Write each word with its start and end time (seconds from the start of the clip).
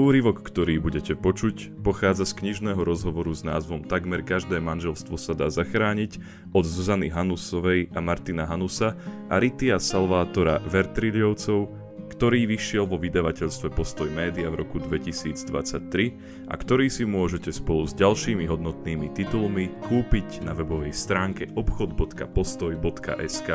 Úryvok, 0.00 0.40
ktorý 0.40 0.80
budete 0.80 1.12
počuť, 1.12 1.84
pochádza 1.84 2.24
z 2.24 2.32
knižného 2.40 2.80
rozhovoru 2.80 3.36
s 3.36 3.44
názvom 3.44 3.84
Takmer 3.84 4.24
každé 4.24 4.56
manželstvo 4.56 5.20
sa 5.20 5.36
dá 5.36 5.52
zachrániť 5.52 6.16
od 6.56 6.64
Zuzany 6.64 7.12
Hanusovej 7.12 7.92
a 7.92 8.00
Martina 8.00 8.48
Hanusa 8.48 8.96
a 9.28 9.36
Ritia 9.36 9.76
Salvátora 9.76 10.56
Vertriliovcov, 10.64 11.68
ktorý 12.16 12.48
vyšiel 12.48 12.88
vo 12.88 12.96
vydavateľstve 12.96 13.76
Postoj 13.76 14.08
Média 14.08 14.48
v 14.48 14.64
roku 14.64 14.80
2023 14.80 16.48
a 16.48 16.54
ktorý 16.56 16.88
si 16.88 17.04
môžete 17.04 17.52
spolu 17.52 17.84
s 17.84 17.92
ďalšími 17.92 18.48
hodnotnými 18.48 19.12
titulmi 19.12 19.68
kúpiť 19.84 20.48
na 20.48 20.56
webovej 20.56 20.96
stránke 20.96 21.52
obchod.postoj.sk. 21.52 23.48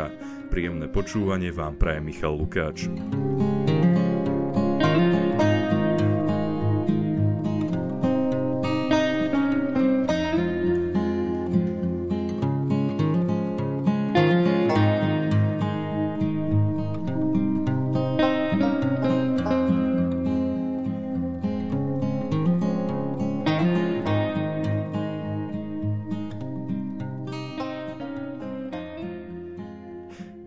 Príjemné 0.54 0.94
počúvanie 0.94 1.50
vám 1.50 1.74
praje 1.74 2.06
Michal 2.06 2.38
Lukáč. 2.38 2.86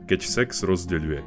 Keď 0.08 0.20
sex 0.24 0.64
rozdeľuje. 0.64 1.20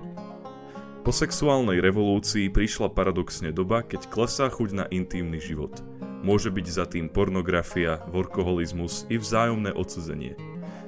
Po 1.05 1.13
sexuálnej 1.13 1.77
revolúcii 1.77 2.49
prišla 2.49 2.89
paradoxne 2.89 3.53
doba, 3.53 3.85
keď 3.85 4.09
klesá 4.09 4.49
chuť 4.49 4.69
na 4.73 4.85
intímny 4.89 5.37
život. 5.37 5.85
Môže 6.25 6.49
byť 6.49 6.67
za 6.69 6.85
tým 6.89 7.09
pornografia, 7.09 8.01
workoholizmus 8.09 9.05
i 9.13 9.21
vzájomné 9.21 9.73
odsudzenie. 9.77 10.33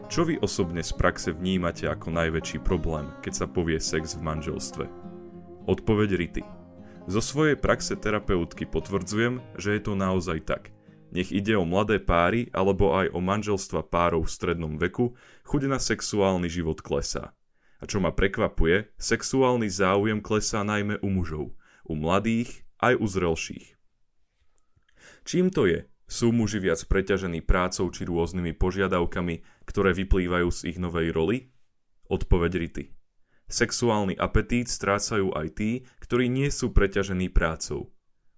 Čo 0.10 0.26
vy 0.26 0.42
osobne 0.42 0.82
z 0.82 0.94
praxe 0.94 1.34
vnímate 1.34 1.86
ako 1.90 2.14
najväčší 2.14 2.62
problém, 2.62 3.10
keď 3.22 3.34
sa 3.34 3.46
povie 3.46 3.78
sex 3.78 4.18
v 4.18 4.26
manželstve? 4.26 4.86
Odpoveď 5.70 6.10
Rity. 6.18 6.44
Zo 7.10 7.22
svojej 7.22 7.58
praxe 7.58 7.98
terapeutky 7.98 8.66
potvrdzujem, 8.66 9.42
že 9.58 9.78
je 9.78 9.82
to 9.82 9.94
naozaj 9.94 10.42
tak– 10.42 10.70
nech 11.14 11.30
ide 11.30 11.54
o 11.54 11.62
mladé 11.62 12.02
páry 12.02 12.50
alebo 12.50 12.98
aj 12.98 13.14
o 13.14 13.22
manželstva 13.22 13.86
párov 13.86 14.26
v 14.26 14.34
strednom 14.34 14.82
veku, 14.82 15.14
chuť 15.46 15.62
na 15.70 15.78
sexuálny 15.78 16.50
život 16.50 16.82
klesá. 16.82 17.38
A 17.84 17.90
čo 17.90 18.00
ma 18.00 18.16
prekvapuje, 18.16 18.96
sexuálny 18.96 19.68
záujem 19.68 20.24
klesá 20.24 20.64
najmä 20.64 21.04
u 21.04 21.12
mužov, 21.12 21.52
u 21.84 21.94
mladých 22.00 22.64
aj 22.80 22.96
u 22.96 23.06
zrelších. 23.12 23.76
Čím 25.28 25.52
to 25.52 25.68
je? 25.68 25.84
Sú 26.08 26.32
muži 26.32 26.64
viac 26.64 26.80
preťažení 26.88 27.44
prácou 27.44 27.92
či 27.92 28.08
rôznymi 28.08 28.56
požiadavkami, 28.56 29.68
ktoré 29.68 29.92
vyplývajú 29.96 30.48
z 30.48 30.60
ich 30.72 30.78
novej 30.80 31.12
roli? 31.12 31.52
Odpoveď 32.08 32.52
Rity. 32.56 32.86
Sexuálny 33.52 34.16
apetít 34.16 34.72
strácajú 34.72 35.36
aj 35.36 35.48
tí, 35.52 35.72
ktorí 36.00 36.32
nie 36.32 36.48
sú 36.56 36.72
preťažení 36.72 37.28
prácou. 37.32 37.93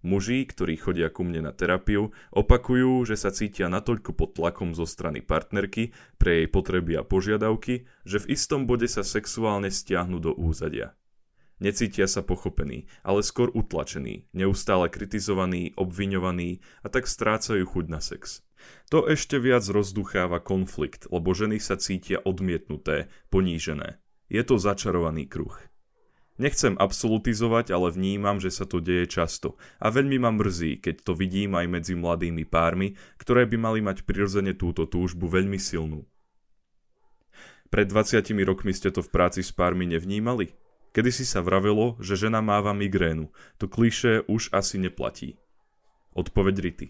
Muži, 0.05 0.45
ktorí 0.45 0.77
chodia 0.77 1.09
ku 1.09 1.25
mne 1.25 1.49
na 1.49 1.53
terapiu, 1.57 2.13
opakujú, 2.29 3.09
že 3.09 3.17
sa 3.17 3.33
cítia 3.33 3.65
natoľko 3.73 4.13
pod 4.13 4.37
tlakom 4.37 4.77
zo 4.77 4.85
strany 4.85 5.25
partnerky 5.25 5.97
pre 6.21 6.45
jej 6.45 6.47
potreby 6.47 7.01
a 7.01 7.03
požiadavky, 7.03 7.89
že 8.05 8.21
v 8.21 8.37
istom 8.37 8.69
bode 8.69 8.85
sa 8.85 9.01
sexuálne 9.01 9.73
stiahnu 9.73 10.21
do 10.21 10.37
úzadia. 10.37 10.93
Necítia 11.57 12.05
sa 12.05 12.21
pochopení, 12.21 12.85
ale 13.01 13.25
skôr 13.25 13.49
utlačení, 13.49 14.29
neustále 14.29 14.93
kritizovaní, 14.93 15.73
obviňovaní 15.73 16.61
a 16.85 16.87
tak 16.93 17.09
strácajú 17.09 17.65
chuť 17.65 17.85
na 17.89 17.97
sex. 17.97 18.45
To 18.93 19.09
ešte 19.09 19.41
viac 19.41 19.65
rozducháva 19.65 20.37
konflikt, 20.37 21.09
lebo 21.09 21.33
ženy 21.33 21.57
sa 21.57 21.81
cítia 21.81 22.21
odmietnuté, 22.21 23.09
ponížené. 23.33 23.97
Je 24.29 24.45
to 24.45 24.61
začarovaný 24.61 25.25
kruh. 25.25 25.55
Nechcem 26.35 26.75
absolutizovať, 26.75 27.71
ale 27.71 27.95
vnímam, 27.95 28.43
že 28.43 28.51
sa 28.51 28.67
to 28.67 28.83
deje 28.83 29.07
často 29.07 29.55
a 29.79 29.87
veľmi 29.87 30.19
ma 30.19 30.35
mrzí, 30.35 30.83
keď 30.83 31.07
to 31.07 31.15
vidím 31.15 31.55
aj 31.55 31.65
medzi 31.71 31.95
mladými 31.95 32.43
pármi, 32.43 32.99
ktoré 33.15 33.47
by 33.47 33.55
mali 33.55 33.79
mať 33.79 34.03
prirodzene 34.03 34.51
túto 34.51 34.83
túžbu 34.83 35.31
veľmi 35.31 35.55
silnú. 35.55 36.03
Pred 37.71 37.87
20 37.87 38.19
rokmi 38.43 38.75
ste 38.75 38.91
to 38.91 38.99
v 38.99 39.09
práci 39.15 39.47
s 39.47 39.55
pármi 39.55 39.87
nevnímali? 39.87 40.51
Kedy 40.91 41.11
si 41.11 41.23
sa 41.27 41.39
vravelo, 41.39 41.99
že 42.03 42.19
žena 42.19 42.39
máva 42.39 42.71
migrénu. 42.71 43.31
To 43.59 43.67
klišé 43.67 44.27
už 44.31 44.51
asi 44.51 44.79
neplatí. 44.79 45.39
Odpoveď 46.15 46.55
Rity. 46.63 46.87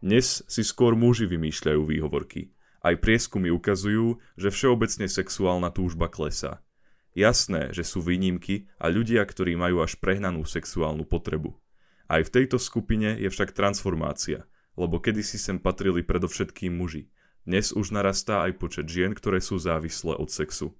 Dnes 0.00 0.44
si 0.44 0.62
skôr 0.64 0.96
muži 0.96 1.28
vymýšľajú 1.28 1.80
výhovorky. 1.84 2.52
Aj 2.80 2.96
prieskumy 2.96 3.52
ukazujú, 3.52 4.20
že 4.40 4.48
všeobecne 4.48 5.04
sexuálna 5.08 5.68
túžba 5.72 6.08
klesá. 6.08 6.64
Jasné, 7.10 7.74
že 7.74 7.82
sú 7.82 7.98
výnimky 7.98 8.70
a 8.78 8.86
ľudia, 8.86 9.26
ktorí 9.26 9.58
majú 9.58 9.82
až 9.82 9.98
prehnanú 9.98 10.46
sexuálnu 10.46 11.02
potrebu. 11.02 11.58
Aj 12.06 12.22
v 12.22 12.30
tejto 12.30 12.58
skupine 12.58 13.18
je 13.18 13.26
však 13.26 13.50
transformácia, 13.50 14.46
lebo 14.78 15.02
kedysi 15.02 15.38
sem 15.38 15.58
patrili 15.58 16.06
predovšetkým 16.06 16.70
muži. 16.70 17.10
Dnes 17.42 17.74
už 17.74 17.90
narastá 17.90 18.46
aj 18.46 18.62
počet 18.62 18.86
žien, 18.86 19.10
ktoré 19.10 19.42
sú 19.42 19.58
závislé 19.58 20.14
od 20.14 20.30
sexu. 20.30 20.74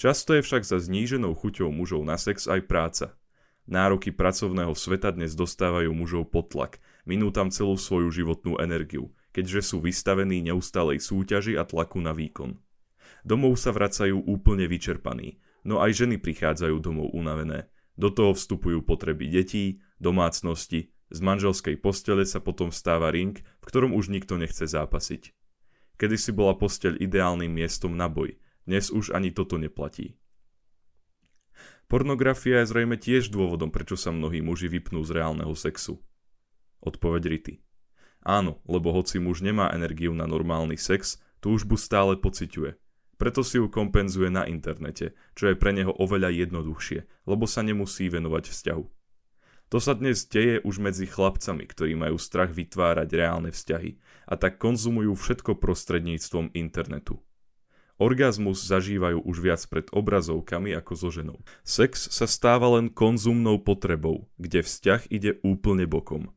Často 0.00 0.34
je 0.34 0.42
však 0.42 0.66
za 0.66 0.82
zníženou 0.82 1.34
chuťou 1.38 1.70
mužov 1.70 2.02
na 2.02 2.18
sex 2.18 2.50
aj 2.50 2.66
práca. 2.66 3.06
Nároky 3.70 4.10
pracovného 4.10 4.74
sveta 4.74 5.14
dnes 5.14 5.38
dostávajú 5.38 5.94
mužov 5.94 6.34
pod 6.34 6.50
tlak, 6.50 6.82
minú 7.06 7.30
tam 7.30 7.54
celú 7.54 7.78
svoju 7.78 8.10
životnú 8.10 8.58
energiu, 8.58 9.14
keďže 9.30 9.74
sú 9.74 9.76
vystavení 9.78 10.42
neustálej 10.42 10.98
súťaži 10.98 11.54
a 11.54 11.62
tlaku 11.62 12.02
na 12.02 12.10
výkon. 12.10 12.58
Domov 13.22 13.54
sa 13.58 13.70
vracajú 13.70 14.18
úplne 14.26 14.66
vyčerpaní, 14.66 15.38
no 15.62 15.82
aj 15.82 16.04
ženy 16.04 16.18
prichádzajú 16.18 16.76
domov 16.82 17.10
unavené. 17.14 17.70
Do 17.94 18.08
toho 18.08 18.32
vstupujú 18.32 18.82
potreby 18.82 19.28
detí, 19.28 19.82
domácnosti, 20.00 20.90
z 21.12 21.18
manželskej 21.20 21.76
postele 21.76 22.24
sa 22.24 22.40
potom 22.40 22.72
stáva 22.72 23.12
ring, 23.12 23.36
v 23.36 23.64
ktorom 23.68 23.92
už 23.92 24.08
nikto 24.08 24.40
nechce 24.40 24.64
zápasiť. 24.64 25.36
Kedy 26.00 26.16
si 26.16 26.32
bola 26.32 26.56
posteľ 26.56 26.96
ideálnym 26.98 27.52
miestom 27.52 27.92
na 27.92 28.08
boj, 28.08 28.40
dnes 28.64 28.88
už 28.88 29.12
ani 29.12 29.28
toto 29.28 29.60
neplatí. 29.60 30.16
Pornografia 31.92 32.64
je 32.64 32.72
zrejme 32.72 32.96
tiež 32.96 33.28
dôvodom, 33.28 33.68
prečo 33.68 34.00
sa 34.00 34.08
mnohí 34.08 34.40
muži 34.40 34.72
vypnú 34.72 35.04
z 35.04 35.20
reálneho 35.20 35.52
sexu. 35.52 36.00
Odpoveď 36.80 37.22
Rity. 37.28 37.54
Áno, 38.24 38.64
lebo 38.64 38.96
hoci 38.96 39.20
muž 39.20 39.44
nemá 39.44 39.68
energiu 39.76 40.16
na 40.16 40.24
normálny 40.24 40.80
sex, 40.80 41.20
túžbu 41.44 41.76
stále 41.76 42.16
pociťuje. 42.16 42.81
Preto 43.22 43.46
si 43.46 43.54
ju 43.54 43.70
kompenzuje 43.70 44.34
na 44.34 44.50
internete, 44.50 45.14
čo 45.38 45.46
je 45.46 45.54
pre 45.54 45.70
neho 45.70 45.94
oveľa 45.94 46.34
jednoduchšie, 46.42 47.30
lebo 47.30 47.46
sa 47.46 47.62
nemusí 47.62 48.10
venovať 48.10 48.50
vzťahu. 48.50 48.84
To 49.70 49.78
sa 49.78 49.94
dnes 49.94 50.26
deje 50.26 50.58
už 50.66 50.82
medzi 50.82 51.06
chlapcami, 51.06 51.62
ktorí 51.70 51.94
majú 51.94 52.18
strach 52.18 52.50
vytvárať 52.50 53.06
reálne 53.14 53.54
vzťahy 53.54 53.94
a 54.26 54.34
tak 54.34 54.58
konzumujú 54.58 55.14
všetko 55.14 55.54
prostredníctvom 55.54 56.50
internetu. 56.58 57.22
Orgazmus 57.94 58.58
zažívajú 58.66 59.22
už 59.22 59.36
viac 59.38 59.62
pred 59.70 59.86
obrazovkami 59.94 60.74
ako 60.74 60.92
so 60.98 61.14
ženou. 61.14 61.38
Sex 61.62 62.10
sa 62.10 62.26
stáva 62.26 62.74
len 62.74 62.90
konzumnou 62.90 63.62
potrebou, 63.62 64.26
kde 64.34 64.66
vzťah 64.66 65.14
ide 65.14 65.38
úplne 65.46 65.86
bokom. 65.86 66.34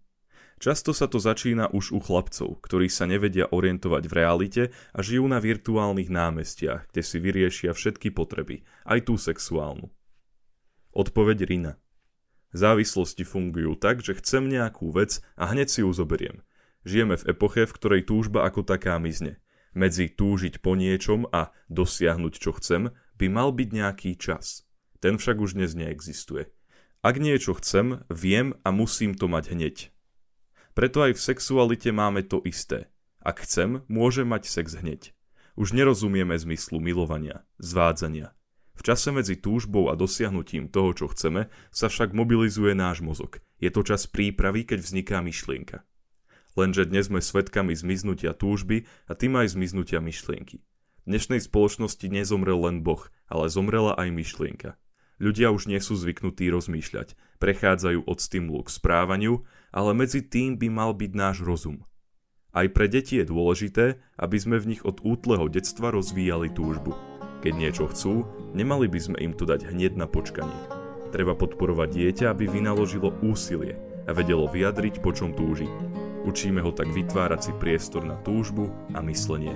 Často 0.55 0.95
sa 0.95 1.11
to 1.11 1.19
začína 1.19 1.67
už 1.75 1.91
u 1.91 1.99
chlapcov, 1.99 2.63
ktorí 2.63 2.87
sa 2.87 3.03
nevedia 3.03 3.51
orientovať 3.51 4.03
v 4.07 4.13
realite 4.15 4.63
a 4.95 5.03
žijú 5.03 5.27
na 5.27 5.43
virtuálnych 5.43 6.07
námestiach, 6.07 6.87
kde 6.91 7.01
si 7.03 7.17
vyriešia 7.19 7.75
všetky 7.75 8.15
potreby, 8.15 8.63
aj 8.87 9.11
tú 9.11 9.19
sexuálnu. 9.19 9.91
Odpoveď 10.95 11.43
Rina. 11.43 11.73
Závislosti 12.55 13.27
fungujú 13.27 13.75
tak, 13.75 13.99
že 13.99 14.15
chcem 14.15 14.47
nejakú 14.47 14.95
vec 14.95 15.19
a 15.35 15.51
hneď 15.51 15.67
si 15.67 15.79
ju 15.83 15.91
zoberiem. 15.91 16.39
Žijeme 16.87 17.19
v 17.19 17.35
epoche, 17.35 17.67
v 17.67 17.75
ktorej 17.75 18.07
túžba 18.07 18.47
ako 18.47 18.63
taká 18.63 18.95
mizne. 18.95 19.43
Medzi 19.75 20.07
túžiť 20.07 20.63
po 20.63 20.79
niečom 20.79 21.27
a 21.35 21.51
dosiahnuť 21.67 22.33
čo 22.39 22.55
chcem 22.55 22.95
by 23.19 23.27
mal 23.27 23.51
byť 23.51 23.69
nejaký 23.75 24.15
čas. 24.15 24.63
Ten 25.03 25.19
však 25.19 25.35
už 25.35 25.59
dnes 25.59 25.75
neexistuje. 25.75 26.47
Ak 27.03 27.19
niečo 27.19 27.59
chcem, 27.59 28.07
viem 28.07 28.55
a 28.63 28.71
musím 28.71 29.19
to 29.19 29.27
mať 29.27 29.51
hneď. 29.51 29.94
Preto 30.75 31.07
aj 31.07 31.15
v 31.15 31.23
sexualite 31.23 31.89
máme 31.95 32.27
to 32.27 32.43
isté. 32.43 32.91
Ak 33.23 33.47
chcem, 33.47 33.87
môžem 33.87 34.27
mať 34.27 34.51
sex 34.51 34.75
hneď. 34.75 35.15
Už 35.55 35.71
nerozumieme 35.71 36.35
zmyslu 36.35 36.83
milovania, 36.83 37.47
zvádzania. 37.63 38.35
V 38.75 38.81
čase 38.83 39.15
medzi 39.15 39.39
túžbou 39.39 39.87
a 39.87 39.95
dosiahnutím 39.95 40.67
toho, 40.67 40.91
čo 40.91 41.07
chceme, 41.07 41.47
sa 41.71 41.87
však 41.87 42.11
mobilizuje 42.11 42.75
náš 42.75 42.99
mozog. 42.99 43.39
Je 43.63 43.71
to 43.71 43.87
čas 43.87 44.03
prípravy, 44.03 44.67
keď 44.67 44.83
vzniká 44.83 45.23
myšlienka. 45.23 45.87
Lenže 46.59 46.83
dnes 46.91 47.07
sme 47.07 47.23
svedkami 47.23 47.71
zmiznutia 47.71 48.35
túžby 48.35 48.83
a 49.07 49.15
tým 49.15 49.39
aj 49.39 49.55
zmiznutia 49.55 50.03
myšlienky. 50.03 50.59
V 50.59 51.05
dnešnej 51.07 51.39
spoločnosti 51.39 52.03
nezomrel 52.11 52.59
len 52.59 52.83
Boh, 52.83 53.07
ale 53.31 53.47
zomrela 53.47 53.95
aj 53.95 54.11
myšlienka. 54.11 54.75
Ľudia 55.15 55.51
už 55.55 55.71
nie 55.71 55.79
sú 55.79 55.95
zvyknutí 55.95 56.51
rozmýšľať, 56.51 57.15
prechádzajú 57.39 58.03
od 58.03 58.17
stimulu 58.19 58.67
k 58.67 58.73
správaniu, 58.75 59.47
ale 59.71 59.91
medzi 59.95 60.19
tým 60.19 60.59
by 60.59 60.67
mal 60.67 60.91
byť 60.91 61.11
náš 61.15 61.39
rozum. 61.43 61.87
Aj 62.55 62.67
pre 62.71 62.87
deti 62.87 63.19
je 63.19 63.27
dôležité, 63.27 63.99
aby 64.15 64.37
sme 64.39 64.59
v 64.59 64.75
nich 64.75 64.81
od 64.87 65.03
útleho 65.03 65.51
detstva 65.51 65.91
rozvíjali 65.91 66.51
túžbu. 66.51 66.95
Keď 67.43 67.53
niečo 67.55 67.91
chcú, 67.91 68.23
nemali 68.55 68.87
by 68.87 68.99
sme 68.99 69.17
im 69.19 69.35
to 69.35 69.43
dať 69.43 69.71
hneď 69.71 69.99
na 69.99 70.07
počkanie. 70.07 70.55
Treba 71.11 71.35
podporovať 71.35 71.89
dieťa, 71.91 72.25
aby 72.31 72.47
vynaložilo 72.47 73.11
úsilie 73.23 73.75
a 74.07 74.11
vedelo 74.15 74.47
vyjadriť, 74.47 75.03
po 75.03 75.11
čom 75.11 75.35
túži. 75.35 75.67
Učíme 76.25 76.63
ho 76.63 76.71
tak 76.73 76.89
vytvárať 76.89 77.39
si 77.39 77.51
priestor 77.55 78.03
na 78.07 78.17
túžbu 78.23 78.71
a 78.95 79.03
myslenie. 79.03 79.53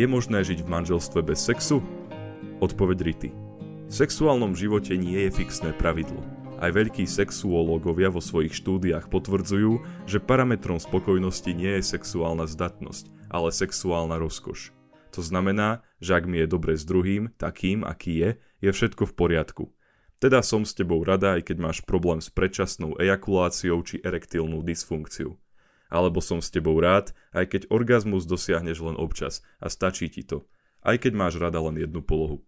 Je 0.00 0.08
možné 0.08 0.40
žiť 0.40 0.64
v 0.64 0.72
manželstve 0.72 1.20
bez 1.20 1.44
sexu? 1.44 1.84
Odpoveď 2.64 3.04
Rity. 3.04 3.30
V 3.84 3.92
sexuálnom 3.92 4.56
živote 4.56 4.96
nie 4.96 5.28
je 5.28 5.44
fixné 5.44 5.76
pravidlo. 5.76 6.24
Aj 6.56 6.72
veľkí 6.72 7.04
sexuológovia 7.04 8.08
vo 8.08 8.24
svojich 8.24 8.56
štúdiách 8.56 9.12
potvrdzujú, 9.12 9.84
že 10.08 10.24
parametrom 10.24 10.80
spokojnosti 10.80 11.52
nie 11.52 11.76
je 11.76 11.84
sexuálna 11.84 12.48
zdatnosť, 12.48 13.12
ale 13.28 13.52
sexuálna 13.52 14.16
rozkoš. 14.16 14.72
To 15.12 15.20
znamená, 15.20 15.84
že 16.00 16.16
ak 16.16 16.24
mi 16.24 16.40
je 16.40 16.48
dobre 16.48 16.80
s 16.80 16.88
druhým, 16.88 17.36
takým, 17.36 17.84
aký 17.84 18.24
je, 18.24 18.30
je 18.64 18.70
všetko 18.72 19.04
v 19.04 19.12
poriadku. 19.12 19.64
Teda 20.16 20.40
som 20.40 20.64
s 20.64 20.72
tebou 20.72 21.04
rada, 21.04 21.36
aj 21.36 21.52
keď 21.52 21.56
máš 21.60 21.84
problém 21.84 22.24
s 22.24 22.32
predčasnou 22.32 22.96
ejakuláciou 22.96 23.84
či 23.84 24.00
erektilnú 24.00 24.64
dysfunkciu 24.64 25.36
alebo 25.90 26.22
som 26.22 26.38
s 26.38 26.48
tebou 26.48 26.78
rád, 26.78 27.12
aj 27.34 27.52
keď 27.52 27.62
orgazmus 27.68 28.24
dosiahneš 28.24 28.80
len 28.80 28.96
občas 28.96 29.42
a 29.58 29.66
stačí 29.66 30.06
ti 30.08 30.22
to, 30.22 30.46
aj 30.86 31.02
keď 31.02 31.12
máš 31.12 31.36
rada 31.36 31.58
len 31.58 31.76
jednu 31.76 32.00
polohu. 32.00 32.46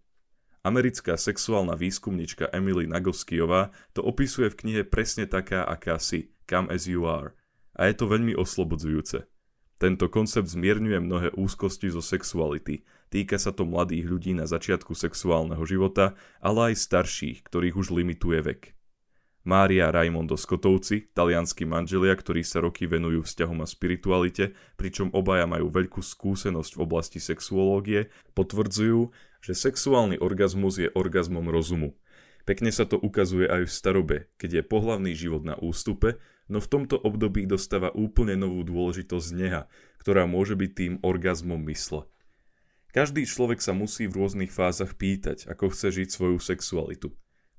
Americká 0.63 1.19
sexuálna 1.19 1.75
výskumnička 1.75 2.47
Emily 2.55 2.87
Nagoskijová 2.87 3.75
to 3.91 3.99
opisuje 3.99 4.47
v 4.47 4.57
knihe 4.63 4.81
presne 4.87 5.27
taká, 5.27 5.67
aká 5.67 5.99
si, 5.99 6.31
Come 6.47 6.71
as 6.71 6.87
you 6.87 7.03
are. 7.03 7.35
A 7.75 7.91
je 7.91 7.99
to 7.99 8.07
veľmi 8.07 8.31
oslobodzujúce. 8.35 9.27
Tento 9.75 10.07
koncept 10.07 10.47
zmierňuje 10.47 10.99
mnohé 11.03 11.29
úzkosti 11.35 11.91
zo 11.91 11.99
sexuality. 11.99 12.87
Týka 13.11 13.35
sa 13.35 13.51
to 13.51 13.67
mladých 13.67 14.07
ľudí 14.07 14.31
na 14.31 14.47
začiatku 14.47 14.95
sexuálneho 14.95 15.59
života, 15.67 16.15
ale 16.39 16.71
aj 16.71 16.79
starších, 16.79 17.43
ktorých 17.43 17.75
už 17.75 17.91
limituje 17.91 18.39
vek. 18.39 18.61
Mária 19.43 19.91
Raimondo 19.91 20.39
Skotovci, 20.39 21.11
talianskí 21.11 21.67
manželia, 21.67 22.15
ktorí 22.15 22.47
sa 22.47 22.63
roky 22.63 22.87
venujú 22.87 23.27
vzťahom 23.27 23.59
a 23.59 23.67
spiritualite, 23.67 24.55
pričom 24.79 25.11
obaja 25.11 25.43
majú 25.43 25.67
veľkú 25.67 25.99
skúsenosť 25.99 26.79
v 26.79 26.83
oblasti 26.83 27.19
sexuológie, 27.19 28.07
potvrdzujú, 28.39 29.11
že 29.43 29.51
sexuálny 29.51 30.23
orgazmus 30.23 30.79
je 30.79 30.87
orgazmom 30.95 31.51
rozumu. 31.51 31.99
Pekne 32.47 32.71
sa 32.71 32.87
to 32.87 32.95
ukazuje 32.95 33.43
aj 33.43 33.67
v 33.67 33.75
starobe, 33.75 34.17
keď 34.39 34.63
je 34.63 34.63
pohlavný 34.63 35.11
život 35.11 35.43
na 35.43 35.59
ústupe, 35.59 36.23
no 36.47 36.63
v 36.63 36.71
tomto 36.71 36.95
období 36.95 37.43
dostáva 37.43 37.91
úplne 37.91 38.39
novú 38.39 38.63
dôležitosť 38.63 39.27
neha, 39.35 39.67
ktorá 39.99 40.23
môže 40.23 40.55
byť 40.55 40.71
tým 40.71 40.93
orgazmom 41.03 41.59
mysle. 41.67 42.07
Každý 42.95 43.27
človek 43.27 43.59
sa 43.59 43.75
musí 43.75 44.07
v 44.07 44.23
rôznych 44.23 44.55
fázach 44.55 44.95
pýtať, 44.95 45.51
ako 45.51 45.71
chce 45.75 46.03
žiť 46.03 46.07
svoju 46.15 46.39
sexualitu. 46.39 47.11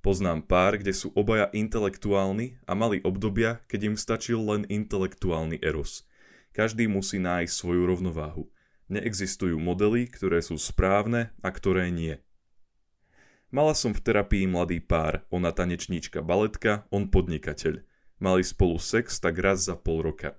Poznám 0.05 0.45
pár, 0.45 0.77
kde 0.77 0.93
sú 0.93 1.17
obaja 1.17 1.49
intelektuálni 1.57 2.61
a 2.69 2.77
mali 2.77 3.01
obdobia, 3.01 3.65
keď 3.73 3.81
im 3.89 3.97
stačil 3.97 4.37
len 4.37 4.69
intelektuálny 4.69 5.57
eros. 5.65 6.05
Každý 6.53 6.93
musí 6.93 7.17
nájsť 7.17 7.49
svoju 7.49 7.89
rovnováhu. 7.89 8.53
Neexistujú 8.93 9.57
modely, 9.57 10.05
ktoré 10.13 10.45
sú 10.45 10.61
správne 10.61 11.33
a 11.41 11.49
ktoré 11.49 11.89
nie. 11.89 12.21
Mala 13.49 13.73
som 13.73 13.97
v 13.97 14.05
terapii 14.05 14.45
mladý 14.45 14.85
pár, 14.85 15.25
ona 15.33 15.57
tanečníčka 15.57 16.21
baletka, 16.21 16.85
on 16.93 17.09
podnikateľ. 17.09 17.81
Mali 18.21 18.45
spolu 18.45 18.77
sex 18.77 19.17
tak 19.25 19.41
raz 19.41 19.65
za 19.65 19.73
pol 19.73 20.05
roka. 20.05 20.37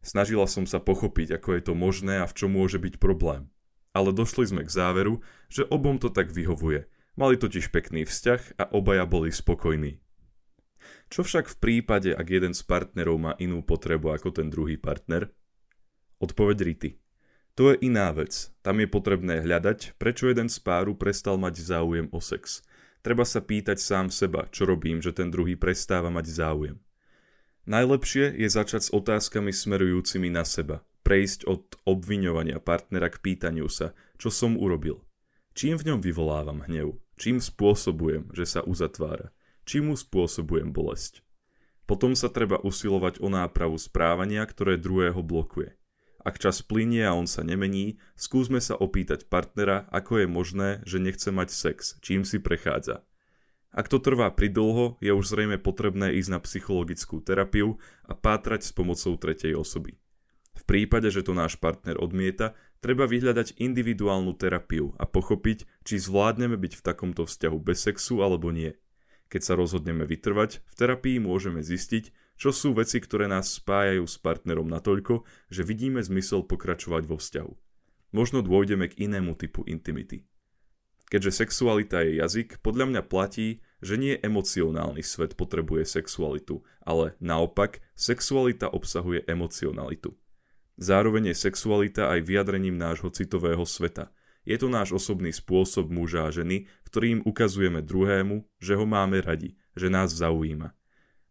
Snažila 0.00 0.48
som 0.48 0.64
sa 0.64 0.80
pochopiť, 0.80 1.36
ako 1.36 1.60
je 1.60 1.62
to 1.68 1.74
možné 1.76 2.24
a 2.24 2.24
v 2.24 2.32
čom 2.32 2.56
môže 2.56 2.80
byť 2.80 2.96
problém. 2.96 3.52
Ale 3.92 4.08
došli 4.08 4.48
sme 4.48 4.64
k 4.64 4.72
záveru, 4.72 5.20
že 5.52 5.68
obom 5.68 6.00
to 6.00 6.08
tak 6.08 6.32
vyhovuje– 6.32 6.88
Mali 7.12 7.36
totiž 7.36 7.68
pekný 7.68 8.08
vzťah 8.08 8.56
a 8.56 8.64
obaja 8.72 9.04
boli 9.04 9.28
spokojní. 9.28 10.00
Čo 11.12 11.28
však 11.28 11.44
v 11.52 11.56
prípade, 11.60 12.10
ak 12.16 12.24
jeden 12.24 12.56
z 12.56 12.64
partnerov 12.64 13.20
má 13.20 13.32
inú 13.36 13.60
potrebu 13.60 14.16
ako 14.16 14.32
ten 14.32 14.48
druhý 14.48 14.80
partner? 14.80 15.28
Odpoveď 16.24 16.58
Rity. 16.64 16.90
To 17.52 17.68
je 17.68 17.84
iná 17.84 18.08
vec. 18.16 18.48
Tam 18.64 18.80
je 18.80 18.88
potrebné 18.88 19.44
hľadať, 19.44 20.00
prečo 20.00 20.32
jeden 20.32 20.48
z 20.48 20.56
páru 20.64 20.96
prestal 20.96 21.36
mať 21.36 21.60
záujem 21.60 22.08
o 22.08 22.20
sex. 22.24 22.64
Treba 23.04 23.28
sa 23.28 23.44
pýtať 23.44 23.76
sám 23.76 24.08
seba, 24.08 24.48
čo 24.48 24.64
robím, 24.64 25.04
že 25.04 25.12
ten 25.12 25.28
druhý 25.28 25.52
prestáva 25.52 26.08
mať 26.08 26.32
záujem. 26.32 26.80
Najlepšie 27.68 28.40
je 28.40 28.48
začať 28.48 28.88
s 28.88 28.90
otázkami 28.90 29.52
smerujúcimi 29.52 30.32
na 30.32 30.48
seba. 30.48 30.80
Prejsť 31.04 31.44
od 31.44 31.76
obviňovania 31.84 32.56
partnera 32.56 33.12
k 33.12 33.20
pýtaniu 33.20 33.68
sa, 33.68 33.92
čo 34.16 34.32
som 34.32 34.56
urobil. 34.56 35.04
Čím 35.52 35.76
v 35.76 35.92
ňom 35.92 36.00
vyvolávam 36.00 36.64
hnev? 36.64 36.96
Čím 37.20 37.36
spôsobujem, 37.36 38.32
že 38.32 38.48
sa 38.48 38.60
uzatvára? 38.64 39.36
Čím 39.68 39.92
mu 39.92 39.96
spôsobujem 40.00 40.72
bolesť? 40.72 41.20
Potom 41.84 42.16
sa 42.16 42.32
treba 42.32 42.56
usilovať 42.56 43.20
o 43.20 43.28
nápravu 43.28 43.76
správania, 43.76 44.48
ktoré 44.48 44.80
druhého 44.80 45.20
blokuje. 45.20 45.76
Ak 46.24 46.40
čas 46.40 46.64
plinie 46.64 47.04
a 47.04 47.12
on 47.12 47.28
sa 47.28 47.44
nemení, 47.44 48.00
skúsme 48.16 48.64
sa 48.64 48.80
opýtať 48.80 49.28
partnera, 49.28 49.84
ako 49.92 50.24
je 50.24 50.26
možné, 50.30 50.68
že 50.88 51.02
nechce 51.02 51.28
mať 51.28 51.52
sex, 51.52 52.00
čím 52.00 52.24
si 52.24 52.40
prechádza. 52.40 53.04
Ak 53.76 53.92
to 53.92 54.00
trvá 54.00 54.32
pridlho, 54.32 54.96
je 55.04 55.12
už 55.12 55.36
zrejme 55.36 55.60
potrebné 55.60 56.16
ísť 56.16 56.30
na 56.32 56.40
psychologickú 56.40 57.20
terapiu 57.20 57.76
a 58.08 58.16
pátrať 58.16 58.68
s 58.68 58.72
pomocou 58.72 59.20
tretej 59.20 59.52
osoby. 59.52 60.00
V 60.56 60.62
prípade, 60.64 61.12
že 61.12 61.24
to 61.24 61.36
náš 61.36 61.60
partner 61.60 62.00
odmieta, 62.00 62.56
treba 62.82 63.06
vyhľadať 63.06 63.62
individuálnu 63.62 64.34
terapiu 64.34 64.92
a 64.98 65.06
pochopiť, 65.06 65.64
či 65.86 66.02
zvládneme 66.02 66.58
byť 66.58 66.72
v 66.76 66.84
takomto 66.84 67.24
vzťahu 67.24 67.58
bez 67.62 67.86
sexu 67.86 68.20
alebo 68.20 68.50
nie. 68.50 68.74
Keď 69.32 69.40
sa 69.40 69.54
rozhodneme 69.56 70.04
vytrvať, 70.04 70.60
v 70.60 70.74
terapii 70.76 71.16
môžeme 71.22 71.64
zistiť, 71.64 72.36
čo 72.36 72.50
sú 72.52 72.76
veci, 72.76 73.00
ktoré 73.00 73.30
nás 73.30 73.54
spájajú 73.54 74.04
s 74.04 74.18
partnerom 74.20 74.68
natoľko, 74.68 75.24
že 75.48 75.64
vidíme 75.64 76.02
zmysel 76.02 76.44
pokračovať 76.44 77.02
vo 77.06 77.16
vzťahu. 77.16 77.52
Možno 78.12 78.44
dôjdeme 78.44 78.92
k 78.92 79.08
inému 79.08 79.38
typu 79.40 79.64
intimity. 79.64 80.28
Keďže 81.08 81.44
sexualita 81.44 82.04
je 82.04 82.20
jazyk, 82.20 82.60
podľa 82.64 82.88
mňa 82.88 83.02
platí, 83.04 83.60
že 83.84 84.00
nie 84.00 84.16
emocionálny 84.16 85.04
svet 85.04 85.36
potrebuje 85.36 85.84
sexualitu, 85.84 86.64
ale 86.84 87.16
naopak, 87.20 87.84
sexualita 87.92 88.68
obsahuje 88.68 89.24
emocionalitu. 89.28 90.16
Zároveň 90.80 91.32
je 91.32 91.36
sexualita 91.48 92.08
aj 92.08 92.24
vyjadrením 92.24 92.76
nášho 92.80 93.12
citového 93.12 93.62
sveta. 93.68 94.12
Je 94.42 94.58
to 94.58 94.66
náš 94.66 94.90
osobný 94.90 95.30
spôsob 95.30 95.92
muža 95.92 96.26
a 96.26 96.34
ženy, 96.34 96.66
ktorým 96.88 97.22
ukazujeme 97.22 97.84
druhému, 97.84 98.42
že 98.58 98.74
ho 98.74 98.82
máme 98.88 99.22
radi, 99.22 99.54
že 99.78 99.86
nás 99.92 100.10
zaujíma. 100.10 100.74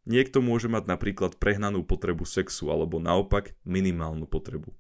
Niekto 0.08 0.42
môže 0.42 0.66
mať 0.66 0.90
napríklad 0.90 1.38
prehnanú 1.38 1.86
potrebu 1.86 2.26
sexu 2.26 2.74
alebo 2.74 2.98
naopak 2.98 3.54
minimálnu 3.68 4.26
potrebu. 4.26 4.74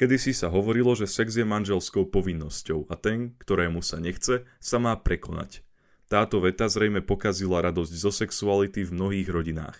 Kedy 0.00 0.16
si 0.18 0.32
sa 0.34 0.50
hovorilo, 0.50 0.96
že 0.98 1.06
sex 1.06 1.38
je 1.38 1.46
manželskou 1.46 2.10
povinnosťou 2.10 2.90
a 2.90 2.98
ten, 2.98 3.38
ktorému 3.38 3.84
sa 3.84 4.02
nechce, 4.02 4.42
sa 4.58 4.76
má 4.82 4.98
prekonať. 4.98 5.62
Táto 6.10 6.42
veta 6.42 6.66
zrejme 6.66 7.04
pokazila 7.04 7.62
radosť 7.62 7.92
zo 7.92 8.10
sexuality 8.10 8.82
v 8.82 8.90
mnohých 8.90 9.28
rodinách. 9.30 9.78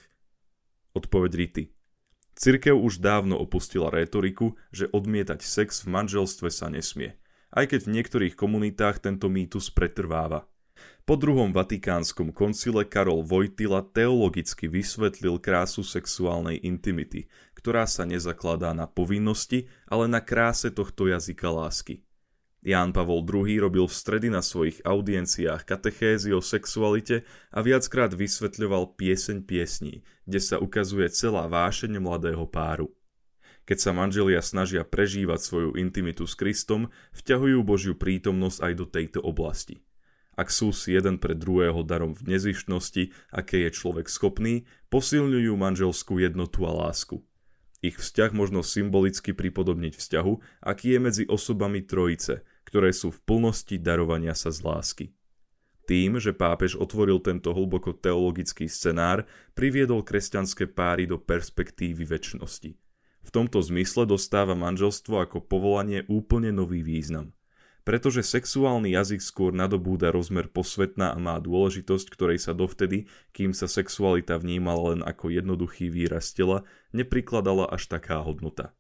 Odpoveď 0.95 1.33
Rity. 1.35 1.65
Cirkev 2.43 2.75
už 2.75 2.99
dávno 2.99 3.39
opustila 3.39 3.87
rétoriku, 3.87 4.59
že 4.75 4.91
odmietať 4.91 5.47
sex 5.47 5.87
v 5.87 5.95
manželstve 5.95 6.51
sa 6.51 6.67
nesmie, 6.67 7.15
aj 7.55 7.71
keď 7.71 7.81
v 7.87 7.93
niektorých 7.95 8.35
komunitách 8.35 8.99
tento 8.99 9.31
mýtus 9.31 9.71
pretrváva. 9.71 10.51
Po 11.07 11.15
druhom 11.15 11.55
vatikánskom 11.55 12.35
koncile 12.35 12.83
Karol 12.83 13.23
Vojtila 13.23 13.87
teologicky 13.87 14.67
vysvetlil 14.67 15.39
krásu 15.39 15.87
sexuálnej 15.87 16.59
intimity, 16.67 17.31
ktorá 17.55 17.87
sa 17.87 18.03
nezakladá 18.03 18.75
na 18.75 18.91
povinnosti, 18.91 19.71
ale 19.87 20.11
na 20.11 20.19
kráse 20.19 20.75
tohto 20.75 21.07
jazyka 21.07 21.47
lásky. 21.47 22.03
Ján 22.63 22.95
Pavol 22.95 23.27
II 23.27 23.67
robil 23.67 23.91
v 23.91 23.95
stredy 23.95 24.31
na 24.31 24.39
svojich 24.39 24.87
audienciách 24.87 25.67
katechézy 25.67 26.31
o 26.31 26.39
sexualite 26.39 27.27
a 27.51 27.59
viackrát 27.59 28.15
vysvetľoval 28.15 28.95
pieseň 28.95 29.43
piesní, 29.43 30.07
kde 30.31 30.39
sa 30.39 30.63
ukazuje 30.63 31.11
celá 31.11 31.51
vášeň 31.51 31.99
mladého 31.99 32.47
páru. 32.47 32.95
Keď 33.67 33.79
sa 33.83 33.91
manželia 33.91 34.39
snažia 34.39 34.87
prežívať 34.87 35.43
svoju 35.43 35.71
intimitu 35.75 36.23
s 36.23 36.39
Kristom, 36.39 36.95
vťahujú 37.19 37.59
Božiu 37.67 37.95
prítomnosť 37.99 38.59
aj 38.63 38.73
do 38.79 38.87
tejto 38.87 39.19
oblasti. 39.23 39.83
Ak 40.39 40.55
sú 40.55 40.71
si 40.71 40.95
jeden 40.95 41.19
pre 41.19 41.35
druhého 41.35 41.83
darom 41.83 42.15
v 42.15 42.39
nezištnosti, 42.39 43.11
aké 43.35 43.67
je 43.67 43.71
človek 43.75 44.07
schopný, 44.07 44.71
posilňujú 44.87 45.53
manželskú 45.59 46.23
jednotu 46.23 46.63
a 46.63 46.73
lásku. 46.87 47.27
Ich 47.83 47.99
vzťah 47.99 48.31
možno 48.31 48.63
symbolicky 48.63 49.35
pripodobniť 49.35 49.99
vzťahu, 49.99 50.33
aký 50.63 50.95
je 50.95 50.99
medzi 51.03 51.25
osobami 51.27 51.83
trojice, 51.83 52.47
ktoré 52.73 52.97
sú 52.97 53.13
v 53.13 53.21
plnosti 53.29 53.77
darovania 53.77 54.33
sa 54.33 54.49
z 54.49 54.65
lásky. 54.65 55.07
Tým, 55.85 56.17
že 56.17 56.33
pápež 56.33 56.81
otvoril 56.81 57.21
tento 57.21 57.53
hlboko 57.53 57.93
teologický 57.93 58.65
scenár, 58.65 59.29
priviedol 59.53 60.01
kresťanské 60.01 60.65
páry 60.73 61.05
do 61.05 61.21
perspektívy 61.21 62.09
väčšnosti. 62.09 62.73
V 63.23 63.31
tomto 63.31 63.61
zmysle 63.61 64.09
dostáva 64.09 64.57
manželstvo 64.57 65.21
ako 65.21 65.45
povolanie 65.45 66.09
úplne 66.09 66.49
nový 66.49 66.81
význam– 66.81 67.31
pretože 67.83 68.23
sexuálny 68.23 68.95
jazyk 68.95 69.19
skôr 69.19 69.51
nadobúda 69.51 70.15
rozmer 70.15 70.47
posvetná 70.47 71.11
a 71.11 71.19
má 71.19 71.43
dôležitosť, 71.43 72.07
ktorej 72.15 72.39
sa 72.39 72.55
dovtedy, 72.55 73.11
kým 73.35 73.51
sa 73.51 73.67
sexualita 73.67 74.39
vnímala 74.39 74.95
len 74.95 75.01
ako 75.03 75.35
jednoduchý 75.35 75.91
výraz 75.91 76.31
tela, 76.31 76.63
neprikladala 76.95 77.67
až 77.67 77.91
taká 77.91 78.23
hodnota. 78.23 78.71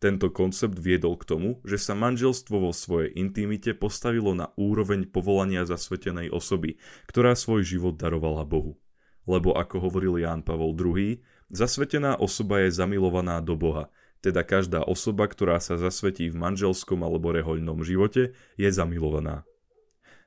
Tento 0.00 0.32
koncept 0.32 0.80
viedol 0.80 1.20
k 1.20 1.28
tomu, 1.28 1.60
že 1.60 1.76
sa 1.76 1.92
manželstvo 1.92 2.56
vo 2.56 2.72
svojej 2.72 3.12
intimite 3.20 3.76
postavilo 3.76 4.32
na 4.32 4.48
úroveň 4.56 5.04
povolania 5.04 5.68
zasvetenej 5.68 6.32
osoby, 6.32 6.80
ktorá 7.04 7.36
svoj 7.36 7.60
život 7.68 8.00
darovala 8.00 8.48
Bohu. 8.48 8.80
Lebo 9.28 9.52
ako 9.52 9.76
hovoril 9.84 10.16
Ján 10.16 10.40
Pavol 10.40 10.72
II, 10.72 11.20
zasvetená 11.52 12.16
osoba 12.16 12.64
je 12.64 12.72
zamilovaná 12.72 13.44
do 13.44 13.60
Boha, 13.60 13.92
teda 14.24 14.40
každá 14.40 14.80
osoba, 14.80 15.28
ktorá 15.28 15.60
sa 15.60 15.76
zasvetí 15.76 16.32
v 16.32 16.36
manželskom 16.48 17.04
alebo 17.04 17.36
rehoľnom 17.36 17.84
živote, 17.84 18.32
je 18.56 18.68
zamilovaná. 18.72 19.44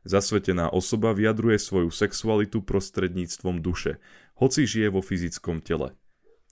Zasvetená 0.05 0.69
osoba 0.69 1.17
vyjadruje 1.17 1.57
svoju 1.57 1.89
sexualitu 1.89 2.61
prostredníctvom 2.61 3.57
duše, 3.57 3.97
hoci 4.37 4.69
žije 4.69 4.93
vo 4.93 5.01
fyzickom 5.01 5.65
tele. 5.65 5.97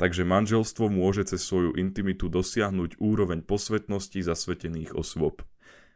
Takže 0.01 0.25
manželstvo 0.25 0.89
môže 0.89 1.29
cez 1.29 1.45
svoju 1.45 1.77
intimitu 1.77 2.25
dosiahnuť 2.25 2.97
úroveň 2.97 3.45
posvetnosti 3.45 4.17
zasvetených 4.25 4.97
osôb. 4.97 5.45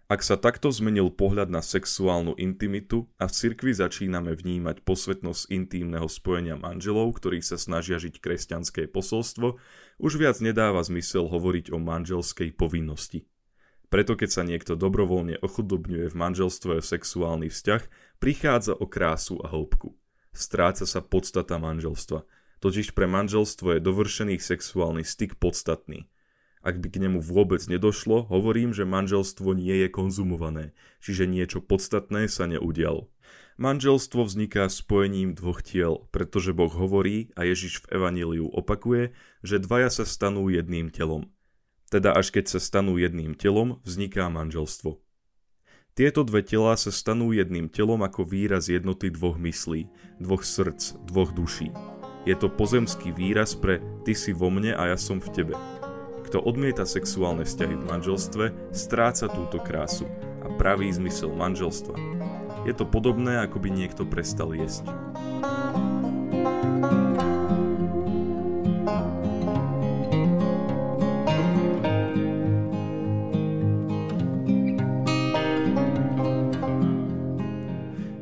Ak 0.05 0.21
sa 0.21 0.37
takto 0.37 0.69
zmenil 0.69 1.09
pohľad 1.09 1.49
na 1.49 1.65
sexuálnu 1.65 2.37
intimitu 2.37 3.09
a 3.17 3.25
v 3.25 3.33
cirkvi 3.33 3.73
začíname 3.73 4.37
vnímať 4.37 4.85
posvetnosť 4.85 5.49
intímneho 5.49 6.05
spojenia 6.05 6.53
manželov, 6.53 7.17
ktorí 7.17 7.41
sa 7.41 7.57
snažia 7.57 7.97
žiť 7.97 8.21
kresťanské 8.21 8.85
posolstvo, 8.85 9.57
už 9.97 10.21
viac 10.21 10.37
nedáva 10.37 10.85
zmysel 10.85 11.25
hovoriť 11.25 11.73
o 11.73 11.81
manželskej 11.81 12.53
povinnosti. 12.53 13.25
Preto 13.89 14.13
keď 14.13 14.29
sa 14.29 14.45
niekto 14.45 14.77
dobrovoľne 14.77 15.41
ochudobňuje 15.41 16.13
v 16.13 16.15
manželstve 16.15 16.77
sexuálny 16.85 17.49
vzťah, 17.49 17.81
prichádza 18.21 18.77
o 18.77 18.85
krásu 18.85 19.41
a 19.41 19.49
hĺbku. 19.49 19.97
Stráca 20.29 20.85
sa 20.85 21.01
podstata 21.01 21.57
manželstva, 21.57 22.21
totiž 22.65 22.97
pre 22.97 23.05
manželstvo 23.05 23.77
je 23.77 23.85
dovršený 23.85 24.41
sexuálny 24.41 25.05
styk 25.05 25.37
podstatný– 25.37 26.09
ak 26.65 26.81
by 26.81 26.87
k 26.89 26.97
nemu 26.97 27.21
vôbec 27.21 27.61
nedošlo, 27.69 28.25
hovorím, 28.25 28.73
že 28.73 28.89
manželstvo 28.89 29.53
nie 29.53 29.85
je 29.85 29.87
konzumované, 29.93 30.73
čiže 30.97 31.29
niečo 31.29 31.61
podstatné 31.61 32.25
sa 32.25 32.49
neudialo. 32.49 33.05
Manželstvo 33.61 34.25
vzniká 34.25 34.65
spojením 34.67 35.37
dvoch 35.37 35.61
tiel, 35.61 36.09
pretože 36.09 36.57
Boh 36.57 36.73
hovorí 36.73 37.29
a 37.37 37.45
Ježiš 37.45 37.85
v 37.85 38.01
Evaníliu 38.01 38.49
opakuje, 38.49 39.13
že 39.45 39.61
dvaja 39.61 39.93
sa 39.93 40.03
stanú 40.09 40.49
jedným 40.49 40.89
telom. 40.89 41.29
Teda 41.93 42.17
až 42.17 42.33
keď 42.33 42.57
sa 42.57 42.59
stanú 42.59 42.97
jedným 42.97 43.37
telom, 43.37 43.79
vzniká 43.85 44.27
manželstvo. 44.33 44.97
Tieto 45.95 46.27
dve 46.27 46.43
tela 46.43 46.75
sa 46.75 46.91
stanú 46.91 47.31
jedným 47.31 47.69
telom 47.71 48.01
ako 48.01 48.25
výraz 48.27 48.67
jednoty 48.67 49.13
dvoch 49.13 49.37
myslí, 49.37 49.87
dvoch 50.19 50.43
srdc, 50.43 50.97
dvoch 51.07 51.31
duší. 51.31 51.71
Je 52.25 52.33
to 52.33 52.49
pozemský 52.49 53.13
výraz 53.13 53.53
pre 53.53 53.85
ty 54.01 54.17
si 54.17 54.33
vo 54.33 54.49
mne 54.49 54.73
a 54.73 54.89
ja 54.89 54.97
som 54.97 55.21
v 55.21 55.29
tebe. 55.29 55.53
Kto 56.25 56.41
odmieta 56.41 56.81
sexuálne 56.81 57.45
vzťahy 57.45 57.77
v 57.77 57.85
manželstve, 57.85 58.45
stráca 58.73 59.29
túto 59.29 59.61
krásu 59.61 60.09
a 60.41 60.49
pravý 60.57 60.89
zmysel 60.89 61.29
manželstva. 61.37 61.93
Je 62.65 62.73
to 62.73 62.89
podobné, 62.89 63.45
ako 63.45 63.61
by 63.61 63.69
niekto 63.69 64.09
prestal 64.09 64.57
jesť. 64.57 64.89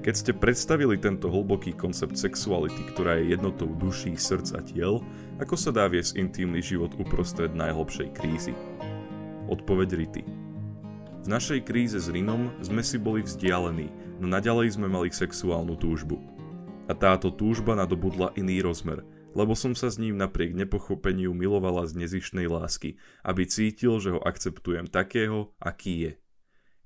Keď 0.03 0.15
ste 0.19 0.35
predstavili 0.35 0.99
tento 0.99 1.31
hlboký 1.31 1.79
koncept 1.79 2.19
sexuality, 2.19 2.91
ktorá 2.91 3.23
je 3.23 3.39
jednotou 3.39 3.71
duší, 3.71 4.19
srdc 4.19 4.49
a 4.51 4.59
tiel, 4.59 4.99
ako 5.39 5.55
sa 5.55 5.71
dá 5.71 5.87
viesť 5.87 6.19
intímny 6.19 6.59
život 6.59 6.91
uprostred 6.99 7.55
najhlbšej 7.55 8.11
krízy? 8.11 8.51
Odpoveď 9.47 9.95
Rity. 9.95 10.23
V 11.23 11.27
našej 11.31 11.63
kríze 11.63 11.95
s 12.03 12.11
Rinom 12.11 12.51
sme 12.59 12.83
si 12.83 12.99
boli 12.99 13.23
vzdialení, 13.23 13.87
no 14.19 14.27
naďalej 14.27 14.75
sme 14.75 14.91
mali 14.91 15.07
sexuálnu 15.07 15.79
túžbu. 15.79 16.19
A 16.91 16.91
táto 16.91 17.31
túžba 17.31 17.71
nadobudla 17.71 18.35
iný 18.35 18.59
rozmer, 18.59 19.07
lebo 19.31 19.55
som 19.55 19.71
sa 19.71 19.87
s 19.87 19.95
ním 19.95 20.19
napriek 20.19 20.51
nepochopeniu 20.51 21.31
milovala 21.31 21.87
z 21.87 22.03
nezišnej 22.03 22.51
lásky, 22.51 22.99
aby 23.23 23.47
cítil, 23.47 24.03
že 24.03 24.11
ho 24.11 24.19
akceptujem 24.19 24.91
takého, 24.91 25.55
aký 25.63 26.11
je. 26.11 26.13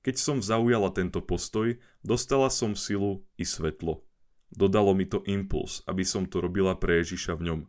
Keď 0.08 0.16
som 0.16 0.40
zaujala 0.40 0.96
tento 0.96 1.20
postoj, 1.20 1.84
dostala 2.00 2.48
som 2.48 2.80
silu 2.80 3.28
i 3.36 3.44
svetlo. 3.44 4.08
Dodalo 4.48 4.96
mi 4.96 5.04
to 5.04 5.20
impuls, 5.28 5.84
aby 5.84 6.08
som 6.08 6.24
to 6.24 6.40
robila 6.40 6.80
pre 6.80 7.04
Ježiša 7.04 7.36
v 7.36 7.44
ňom. 7.52 7.60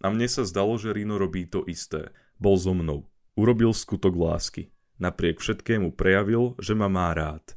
A 0.00 0.08
mne 0.08 0.24
sa 0.24 0.48
zdalo, 0.48 0.80
že 0.80 0.96
Rino 0.96 1.20
robí 1.20 1.44
to 1.44 1.60
isté. 1.68 2.08
Bol 2.40 2.56
so 2.56 2.72
mnou. 2.72 3.12
Urobil 3.36 3.76
skutok 3.76 4.16
lásky. 4.16 4.72
Napriek 4.96 5.44
všetkému 5.44 5.92
prejavil, 5.92 6.56
že 6.56 6.72
ma 6.72 6.88
má 6.88 7.12
rád. 7.12 7.52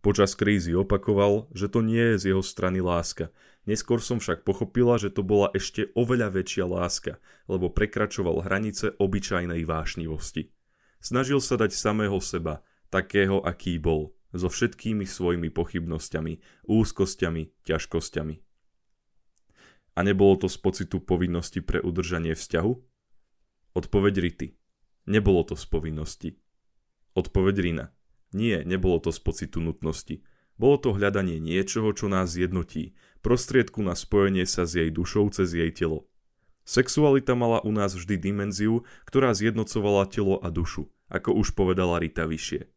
Počas 0.00 0.32
krízy 0.32 0.72
opakoval, 0.72 1.52
že 1.52 1.68
to 1.68 1.84
nie 1.84 2.16
je 2.16 2.16
z 2.16 2.24
jeho 2.32 2.40
strany 2.40 2.80
láska. 2.80 3.28
Neskôr 3.68 4.00
som 4.00 4.16
však 4.24 4.48
pochopila, 4.48 4.96
že 4.96 5.12
to 5.12 5.20
bola 5.20 5.52
ešte 5.52 5.92
oveľa 5.92 6.32
väčšia 6.32 6.64
láska, 6.64 7.20
lebo 7.44 7.68
prekračoval 7.68 8.40
hranice 8.40 8.96
obyčajnej 8.96 9.68
vášnivosti. 9.68 10.48
Snažil 10.96 11.44
sa 11.44 11.60
dať 11.60 11.76
samého 11.76 12.16
seba, 12.24 12.64
takého, 12.88 13.42
aký 13.42 13.78
bol, 13.78 14.16
so 14.36 14.52
všetkými 14.52 15.08
svojimi 15.08 15.48
pochybnosťami, 15.48 16.66
úzkosťami, 16.68 17.42
ťažkosťami. 17.64 18.36
A 19.96 20.04
nebolo 20.04 20.36
to 20.36 20.46
z 20.52 20.56
pocitu 20.60 21.00
povinnosti 21.00 21.64
pre 21.64 21.80
udržanie 21.80 22.36
vzťahu? 22.36 22.72
Odpoveď 23.72 24.14
Rity. 24.20 24.48
Nebolo 25.08 25.40
to 25.48 25.56
z 25.56 25.64
povinnosti. 25.72 26.30
Odpoveď 27.16 27.56
Rina. 27.64 27.86
Nie, 28.36 28.60
nebolo 28.68 29.00
to 29.00 29.08
z 29.08 29.20
pocitu 29.24 29.64
nutnosti. 29.64 30.20
Bolo 30.60 30.76
to 30.76 30.92
hľadanie 30.92 31.40
niečoho, 31.40 31.92
čo 31.96 32.12
nás 32.12 32.32
zjednotí, 32.36 32.92
prostriedku 33.24 33.80
na 33.80 33.96
spojenie 33.96 34.44
sa 34.44 34.68
s 34.68 34.76
jej 34.76 34.92
dušou 34.92 35.32
cez 35.32 35.52
jej 35.52 35.72
telo. 35.72 36.08
Sexualita 36.66 37.32
mala 37.38 37.62
u 37.62 37.72
nás 37.72 37.94
vždy 37.94 38.20
dimenziu, 38.20 38.84
ktorá 39.08 39.32
zjednocovala 39.32 40.10
telo 40.12 40.42
a 40.42 40.50
dušu, 40.52 40.90
ako 41.08 41.32
už 41.40 41.56
povedala 41.56 42.02
Rita 42.02 42.28
vyššie. 42.28 42.75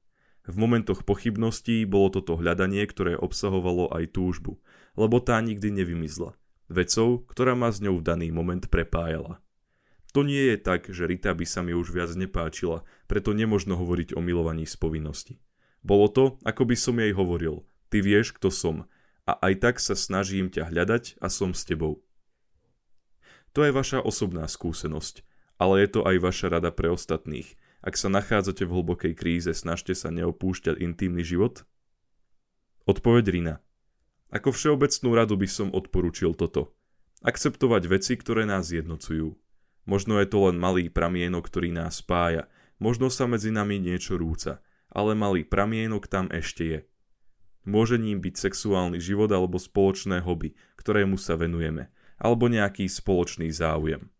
V 0.50 0.58
momentoch 0.58 1.06
pochybností 1.06 1.86
bolo 1.86 2.10
toto 2.10 2.34
hľadanie, 2.34 2.82
ktoré 2.90 3.14
obsahovalo 3.14 3.94
aj 3.94 4.18
túžbu, 4.18 4.58
lebo 4.98 5.22
tá 5.22 5.38
nikdy 5.38 5.70
nevymizla. 5.70 6.34
Vecou, 6.66 7.22
ktorá 7.30 7.54
ma 7.54 7.70
s 7.70 7.78
ňou 7.86 8.02
v 8.02 8.06
daný 8.10 8.28
moment 8.34 8.66
prepájala. 8.66 9.38
To 10.18 10.26
nie 10.26 10.42
je 10.50 10.58
tak, 10.58 10.90
že 10.90 11.06
Rita 11.06 11.38
by 11.38 11.46
sa 11.46 11.62
mi 11.62 11.78
už 11.78 11.94
viac 11.94 12.10
nepáčila, 12.18 12.82
preto 13.06 13.38
nemožno 13.38 13.78
hovoriť 13.78 14.18
o 14.18 14.26
milovaní 14.26 14.66
z 14.66 14.74
povinnosti. 14.74 15.38
Bolo 15.86 16.10
to, 16.10 16.42
ako 16.42 16.66
by 16.66 16.74
som 16.74 16.98
jej 16.98 17.14
hovoril, 17.14 17.70
ty 17.94 18.02
vieš, 18.02 18.34
kto 18.34 18.50
som, 18.50 18.90
a 19.30 19.38
aj 19.46 19.54
tak 19.62 19.76
sa 19.78 19.94
snažím 19.94 20.50
ťa 20.50 20.74
hľadať 20.74 21.22
a 21.22 21.30
som 21.30 21.54
s 21.54 21.62
tebou. 21.62 22.02
To 23.54 23.62
je 23.62 23.70
vaša 23.70 24.02
osobná 24.02 24.50
skúsenosť, 24.50 25.22
ale 25.62 25.86
je 25.86 25.90
to 25.94 26.02
aj 26.10 26.18
vaša 26.18 26.58
rada 26.58 26.74
pre 26.74 26.90
ostatných– 26.90 27.54
ak 27.80 27.96
sa 27.96 28.12
nachádzate 28.12 28.68
v 28.68 28.76
hlbokej 28.76 29.14
kríze, 29.16 29.52
snažte 29.56 29.96
sa 29.96 30.12
neopúšťať 30.12 30.84
intímny 30.84 31.24
život? 31.24 31.64
Odpoveď 32.84 33.26
Rina. 33.32 33.56
Ako 34.36 34.52
všeobecnú 34.52 35.10
radu 35.16 35.40
by 35.40 35.48
som 35.48 35.72
odporučil 35.72 36.36
toto. 36.36 36.76
Akceptovať 37.24 37.84
veci, 37.88 38.14
ktoré 38.20 38.44
nás 38.44 38.70
jednocujú. 38.70 39.40
Možno 39.88 40.20
je 40.20 40.28
to 40.28 40.52
len 40.52 40.60
malý 40.60 40.92
pramienok, 40.92 41.48
ktorý 41.48 41.72
nás 41.72 42.04
spája. 42.04 42.52
Možno 42.84 43.08
sa 43.08 43.26
medzi 43.32 43.50
nami 43.50 43.80
niečo 43.80 44.20
rúca. 44.20 44.60
Ale 44.92 45.16
malý 45.16 45.48
pramienok 45.48 46.12
tam 46.12 46.28
ešte 46.30 46.64
je. 46.68 46.80
Môže 47.64 47.96
ním 47.96 48.20
byť 48.20 48.36
sexuálny 48.38 49.00
život 49.00 49.30
alebo 49.32 49.56
spoločné 49.56 50.20
hobby, 50.26 50.54
ktorému 50.76 51.16
sa 51.16 51.40
venujeme. 51.40 51.90
Alebo 52.20 52.52
nejaký 52.52 52.92
spoločný 52.92 53.50
záujem 53.56 54.12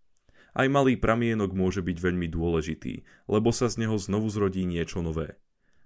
aj 0.54 0.68
malý 0.70 0.98
pramienok 0.98 1.54
môže 1.54 1.82
byť 1.82 1.98
veľmi 2.00 2.28
dôležitý, 2.32 3.06
lebo 3.30 3.50
sa 3.54 3.70
z 3.70 3.86
neho 3.86 3.98
znovu 3.98 4.30
zrodí 4.30 4.66
niečo 4.66 5.02
nové. 5.02 5.38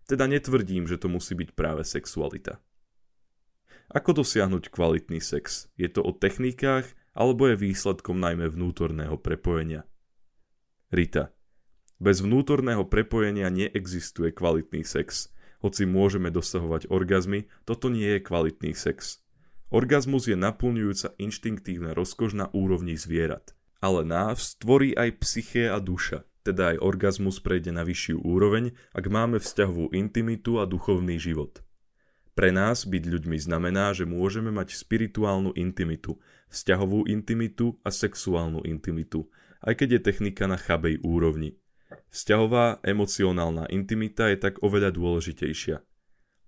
Teda 0.03 0.27
netvrdím, 0.27 0.87
že 0.87 0.99
to 0.99 1.07
musí 1.07 1.35
byť 1.35 1.55
práve 1.55 1.87
sexualita. 1.87 2.59
Ako 3.91 4.23
dosiahnuť 4.23 4.71
kvalitný 4.71 5.19
sex? 5.19 5.69
Je 5.75 5.87
to 5.91 6.03
o 6.03 6.11
technikách 6.15 6.87
alebo 7.13 7.51
je 7.51 7.59
výsledkom 7.59 8.17
najmä 8.17 8.49
vnútorného 8.49 9.19
prepojenia? 9.21 9.85
Rita. 10.89 11.33
Bez 12.01 12.19
vnútorného 12.19 12.83
prepojenia 12.89 13.47
neexistuje 13.53 14.33
kvalitný 14.33 14.83
sex. 14.83 15.31
Hoci 15.63 15.87
môžeme 15.87 16.27
dosahovať 16.27 16.91
orgazmy, 16.91 17.47
toto 17.63 17.87
nie 17.87 18.19
je 18.19 18.19
kvalitný 18.19 18.75
sex. 18.75 19.23
Orgazmus 19.71 20.27
je 20.27 20.35
naplňujúca 20.35 21.15
inštinktívna 21.17 21.95
rozkož 21.95 22.35
na 22.35 22.51
úrovni 22.51 22.99
zvierat. 22.99 23.55
Ale 23.83 24.07
nás 24.07 24.55
tvorí 24.63 24.95
aj 24.95 25.19
psyché 25.19 25.67
a 25.67 25.83
duša, 25.83 26.23
teda 26.47 26.71
aj 26.71 26.77
orgazmus 26.79 27.43
prejde 27.43 27.75
na 27.75 27.83
vyššiu 27.83 28.23
úroveň, 28.23 28.71
ak 28.95 29.11
máme 29.11 29.43
vzťahovú 29.43 29.91
intimitu 29.91 30.55
a 30.55 30.63
duchovný 30.63 31.19
život. 31.19 31.59
Pre 32.31 32.47
nás 32.55 32.87
byť 32.87 33.03
ľuďmi 33.03 33.35
znamená, 33.43 33.91
že 33.91 34.07
môžeme 34.07 34.55
mať 34.55 34.79
spirituálnu 34.79 35.51
intimitu, 35.59 36.15
vzťahovú 36.47 37.11
intimitu 37.11 37.75
a 37.83 37.91
sexuálnu 37.91 38.63
intimitu, 38.63 39.27
aj 39.67 39.83
keď 39.83 39.99
je 39.99 40.05
technika 40.07 40.47
na 40.47 40.55
chabej 40.55 41.03
úrovni. 41.03 41.59
Vzťahová 42.07 42.79
emocionálna 42.87 43.67
intimita 43.67 44.31
je 44.31 44.39
tak 44.39 44.63
oveľa 44.63 44.95
dôležitejšia. 44.95 45.83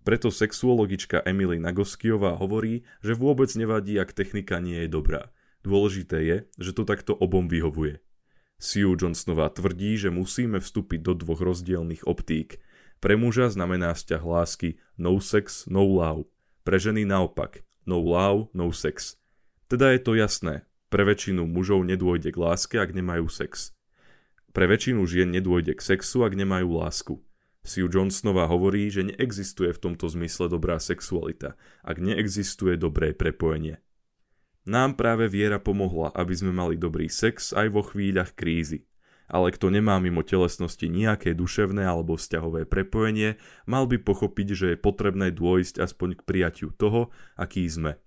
Preto 0.08 0.32
sexuologička 0.32 1.28
Emily 1.28 1.60
Nagoskiová 1.60 2.40
hovorí, 2.40 2.88
že 3.04 3.12
vôbec 3.12 3.52
nevadí, 3.60 4.00
ak 4.00 4.16
technika 4.16 4.64
nie 4.64 4.88
je 4.88 4.90
dobrá. 4.90 5.36
Dôležité 5.66 6.22
je, 6.22 6.38
že 6.62 6.72
to 6.78 6.86
takto 6.86 7.18
obom 7.18 7.50
vyhovuje. 7.50 7.98
Sue 8.62 8.86
Johnsonová 8.86 9.50
tvrdí, 9.50 9.98
že 9.98 10.14
musíme 10.14 10.62
vstúpiť 10.62 11.02
do 11.02 11.18
dvoch 11.18 11.42
rozdielných 11.42 12.06
optík. 12.06 12.62
Pre 13.02 13.18
muža 13.18 13.50
znamená 13.50 13.98
vzťah 13.98 14.22
lásky 14.22 14.78
no 14.96 15.18
sex, 15.18 15.66
no 15.66 15.82
love. 15.82 16.30
Pre 16.62 16.78
ženy 16.78 17.04
naopak 17.04 17.66
no 17.86 18.02
love, 18.02 18.50
no 18.54 18.74
sex. 18.74 19.18
Teda 19.66 19.94
je 19.94 20.02
to 20.02 20.18
jasné, 20.18 20.66
pre 20.90 21.06
väčšinu 21.06 21.46
mužov 21.46 21.86
nedôjde 21.86 22.34
k 22.34 22.38
láske, 22.38 22.76
ak 22.78 22.94
nemajú 22.94 23.30
sex. 23.30 23.74
Pre 24.54 24.66
väčšinu 24.66 25.06
žien 25.06 25.30
nedôjde 25.30 25.78
k 25.78 25.82
sexu, 25.82 26.26
ak 26.26 26.34
nemajú 26.34 26.82
lásku. 26.82 27.16
Sue 27.66 27.90
Johnsonová 27.90 28.46
hovorí, 28.46 28.94
že 28.94 29.10
neexistuje 29.10 29.74
v 29.74 29.82
tomto 29.82 30.06
zmysle 30.06 30.54
dobrá 30.54 30.78
sexualita, 30.78 31.58
ak 31.82 31.98
neexistuje 31.98 32.78
dobré 32.78 33.18
prepojenie. 33.18 33.82
Nám 34.66 34.98
práve 34.98 35.30
viera 35.30 35.62
pomohla, 35.62 36.10
aby 36.18 36.34
sme 36.34 36.50
mali 36.50 36.74
dobrý 36.74 37.06
sex 37.06 37.54
aj 37.54 37.70
vo 37.70 37.86
chvíľach 37.86 38.34
krízy. 38.34 38.90
Ale 39.26 39.54
kto 39.54 39.70
nemá 39.70 39.98
mimo 40.02 40.22
telesnosti 40.22 40.86
nejaké 40.90 41.38
duševné 41.38 41.86
alebo 41.86 42.18
vzťahové 42.18 42.66
prepojenie, 42.70 43.38
mal 43.70 43.86
by 43.86 44.02
pochopiť, 44.02 44.48
že 44.54 44.68
je 44.74 44.78
potrebné 44.78 45.34
dôjsť 45.34 45.82
aspoň 45.82 46.10
k 46.18 46.26
prijatiu 46.26 46.70
toho, 46.74 47.14
aký 47.38 47.66
sme. 47.66 47.98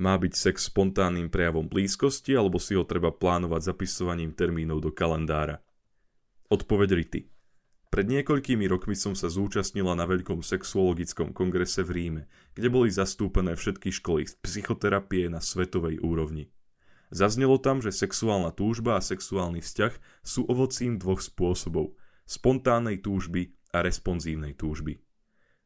Má 0.00 0.16
byť 0.16 0.32
sex 0.32 0.72
spontánnym 0.72 1.28
prejavom 1.28 1.68
blízkosti 1.68 2.32
alebo 2.32 2.56
si 2.56 2.72
ho 2.72 2.88
treba 2.88 3.12
plánovať 3.12 3.76
zapisovaním 3.76 4.32
termínov 4.32 4.80
do 4.80 4.90
kalendára? 4.96 5.60
Odpoveď 6.48 6.96
Rity. 6.96 7.39
Pred 7.90 8.06
niekoľkými 8.06 8.70
rokmi 8.70 8.94
som 8.94 9.18
sa 9.18 9.26
zúčastnila 9.26 9.98
na 9.98 10.06
veľkom 10.06 10.46
sexuologickom 10.46 11.34
kongrese 11.34 11.82
v 11.82 11.90
Ríme, 11.90 12.22
kde 12.54 12.70
boli 12.70 12.86
zastúpené 12.86 13.58
všetky 13.58 13.90
školy 13.90 14.30
z 14.30 14.38
psychoterapie 14.38 15.26
na 15.26 15.42
svetovej 15.42 15.98
úrovni. 15.98 16.54
Zaznelo 17.10 17.58
tam, 17.58 17.82
že 17.82 17.90
sexuálna 17.90 18.54
túžba 18.54 18.94
a 18.94 19.02
sexuálny 19.02 19.58
vzťah 19.58 20.22
sú 20.22 20.46
ovocím 20.46 21.02
dvoch 21.02 21.18
spôsobov– 21.18 21.94
spontánnej 22.30 23.02
túžby 23.02 23.58
a 23.74 23.82
responsívnej 23.82 24.54
túžby. 24.54 25.02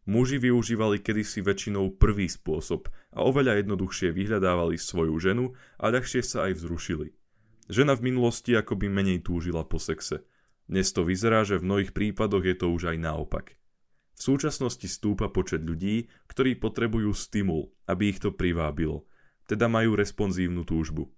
Muži 0.09 0.41
využívali 0.41 1.05
kedysi 1.05 1.45
väčšinou 1.45 2.01
prvý 2.01 2.29
spôsob 2.29 2.89
a 3.13 3.21
oveľa 3.25 3.61
jednoduchšie 3.61 4.17
vyhľadávali 4.17 4.81
svoju 4.81 5.13
ženu 5.21 5.53
a 5.77 5.93
ľahšie 5.93 6.25
sa 6.25 6.49
aj 6.49 6.61
vzrušili. 6.61 7.13
Žena 7.69 7.97
v 8.01 8.13
minulosti 8.13 8.57
akoby 8.57 8.89
menej 8.89 9.25
túžila 9.25 9.65
po 9.65 9.77
sexe. 9.77 10.25
Dnes 10.65 10.91
to 10.97 11.05
vyzerá, 11.05 11.45
že 11.45 11.61
v 11.61 11.67
mnohých 11.69 11.93
prípadoch 11.93 12.45
je 12.45 12.57
to 12.57 12.73
už 12.73 12.95
aj 12.95 12.97
naopak. 12.97 13.61
V 14.15 14.21
súčasnosti 14.23 14.87
stúpa 14.87 15.29
počet 15.29 15.67
ľudí, 15.67 16.09
ktorí 16.31 16.57
potrebujú 16.57 17.11
stimul, 17.13 17.75
aby 17.85 18.15
ich 18.15 18.23
to 18.23 18.31
privábilo, 18.31 19.05
teda 19.45 19.69
majú 19.69 19.99
responsívnu 19.99 20.65
túžbu. 20.65 21.11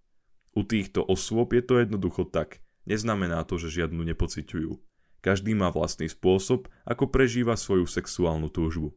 U 0.56 0.62
týchto 0.64 1.04
osôb 1.04 1.52
je 1.52 1.62
to 1.62 1.84
jednoducho 1.84 2.26
tak, 2.26 2.64
neznamená 2.88 3.44
to, 3.44 3.60
že 3.60 3.84
žiadnu 3.84 4.00
nepociťujú. 4.14 4.72
Každý 5.20 5.52
má 5.52 5.68
vlastný 5.68 6.08
spôsob, 6.08 6.72
ako 6.88 7.12
prežíva 7.12 7.58
svoju 7.58 7.84
sexuálnu 7.84 8.48
túžbu. 8.48 8.96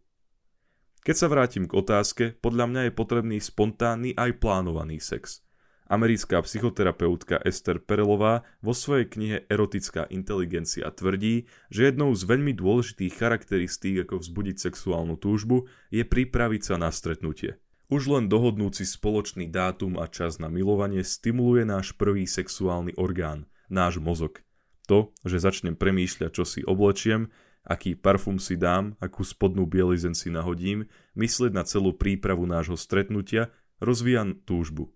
Keď 1.03 1.15
sa 1.15 1.27
vrátim 1.31 1.65
k 1.67 1.73
otázke, 1.75 2.23
podľa 2.39 2.65
mňa 2.69 2.81
je 2.87 2.93
potrebný 2.93 3.37
spontánny 3.41 4.13
aj 4.15 4.39
plánovaný 4.39 5.01
sex. 5.01 5.41
Americká 5.89 6.37
psychoterapeutka 6.45 7.41
Esther 7.41 7.81
Perelová 7.81 8.45
vo 8.61 8.77
svojej 8.77 9.09
knihe 9.09 9.37
Erotická 9.49 10.05
inteligencia 10.13 10.85
tvrdí, 10.93 11.49
že 11.73 11.89
jednou 11.89 12.13
z 12.13 12.29
veľmi 12.29 12.53
dôležitých 12.53 13.17
charakteristík, 13.17 14.05
ako 14.05 14.21
vzbudiť 14.21 14.55
sexuálnu 14.69 15.17
túžbu, 15.17 15.65
je 15.89 16.05
pripraviť 16.05 16.61
sa 16.61 16.75
na 16.77 16.93
stretnutie. 16.93 17.57
Už 17.89 18.05
len 18.05 18.29
dohodnúci 18.29 18.85
spoločný 18.85 19.49
dátum 19.49 19.97
a 19.97 20.05
čas 20.05 20.37
na 20.37 20.45
milovanie 20.45 21.01
stimuluje 21.01 21.65
náš 21.65 21.97
prvý 21.97 22.29
sexuálny 22.29 22.93
orgán, 23.01 23.49
náš 23.65 23.97
mozog. 23.97 24.45
To, 24.85 25.09
že 25.25 25.41
začnem 25.41 25.73
premýšľať, 25.73 26.29
čo 26.29 26.45
si 26.45 26.61
oblečiem, 26.61 27.33
aký 27.65 27.97
parfum 27.97 28.37
si 28.37 28.61
dám, 28.61 28.93
akú 29.01 29.25
spodnú 29.25 29.65
bielizen 29.65 30.13
si 30.13 30.29
nahodím, 30.29 30.85
myslieť 31.17 31.49
na 31.49 31.65
celú 31.65 31.97
prípravu 31.97 32.45
nášho 32.45 32.77
stretnutia, 32.77 33.49
rozvíja 33.81 34.21
túžbu. 34.45 34.93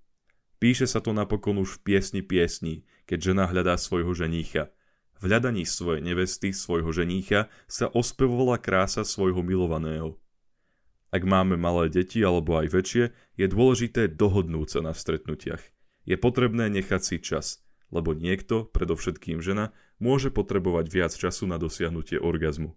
Píše 0.64 0.88
sa 0.88 1.04
to 1.04 1.12
napokon 1.12 1.60
už 1.60 1.76
v 1.76 1.92
piesni 1.92 2.24
piesní, 2.24 2.88
keď 3.04 3.20
žena 3.20 3.44
hľadá 3.52 3.76
svojho 3.76 4.16
ženícha. 4.16 4.72
V 5.20 5.28
hľadaní 5.28 5.68
svojej 5.68 6.00
nevesty, 6.00 6.56
svojho 6.56 6.88
ženícha, 6.96 7.52
sa 7.68 7.92
ospevovala 7.92 8.56
krása 8.64 9.04
svojho 9.04 9.44
milovaného. 9.44 10.16
Ak 11.12 11.28
máme 11.28 11.60
malé 11.60 11.92
deti 11.92 12.24
alebo 12.24 12.56
aj 12.56 12.72
väčšie, 12.72 13.04
je 13.36 13.46
dôležité 13.52 14.08
dohodnúť 14.08 14.68
sa 14.72 14.80
na 14.80 14.96
stretnutiach. 14.96 15.60
Je 16.08 16.16
potrebné 16.16 16.72
nechať 16.72 17.02
si 17.04 17.20
čas– 17.20 17.60
lebo 17.94 18.18
niekto, 18.18 18.66
predovšetkým 18.74 19.38
žena, 19.38 19.70
môže 20.02 20.34
potrebovať 20.34 20.86
viac 20.90 21.14
času 21.14 21.46
na 21.46 21.62
dosiahnutie 21.62 22.18
orgazmu. 22.18 22.74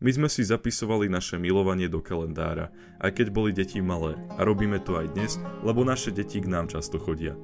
My 0.00 0.16
sme 0.16 0.32
si 0.32 0.40
zapisovali 0.40 1.12
naše 1.12 1.36
milovanie 1.36 1.84
do 1.84 2.00
kalendára, 2.00 2.72
aj 3.04 3.20
keď 3.20 3.26
boli 3.36 3.52
deti 3.52 3.84
malé 3.84 4.16
a 4.40 4.48
robíme 4.48 4.80
to 4.80 4.96
aj 4.96 5.12
dnes, 5.12 5.36
lebo 5.60 5.84
naše 5.84 6.08
deti 6.08 6.40
k 6.40 6.48
nám 6.48 6.72
často 6.72 6.96
chodia. 6.96 7.36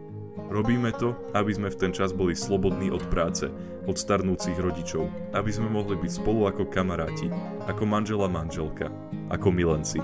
Robíme 0.48 0.88
to, 0.96 1.12
aby 1.36 1.52
sme 1.52 1.68
v 1.68 1.76
ten 1.76 1.92
čas 1.92 2.16
boli 2.16 2.32
slobodní 2.32 2.88
od 2.88 3.04
práce, 3.12 3.52
od 3.84 4.00
starnúcich 4.00 4.56
rodičov, 4.56 5.04
aby 5.36 5.52
sme 5.52 5.68
mohli 5.68 6.00
byť 6.00 6.08
spolu 6.16 6.48
ako 6.48 6.72
kamaráti, 6.72 7.28
ako 7.68 7.84
manžela 7.84 8.24
manželka, 8.24 8.88
ako 9.28 9.52
milenci. 9.52 10.00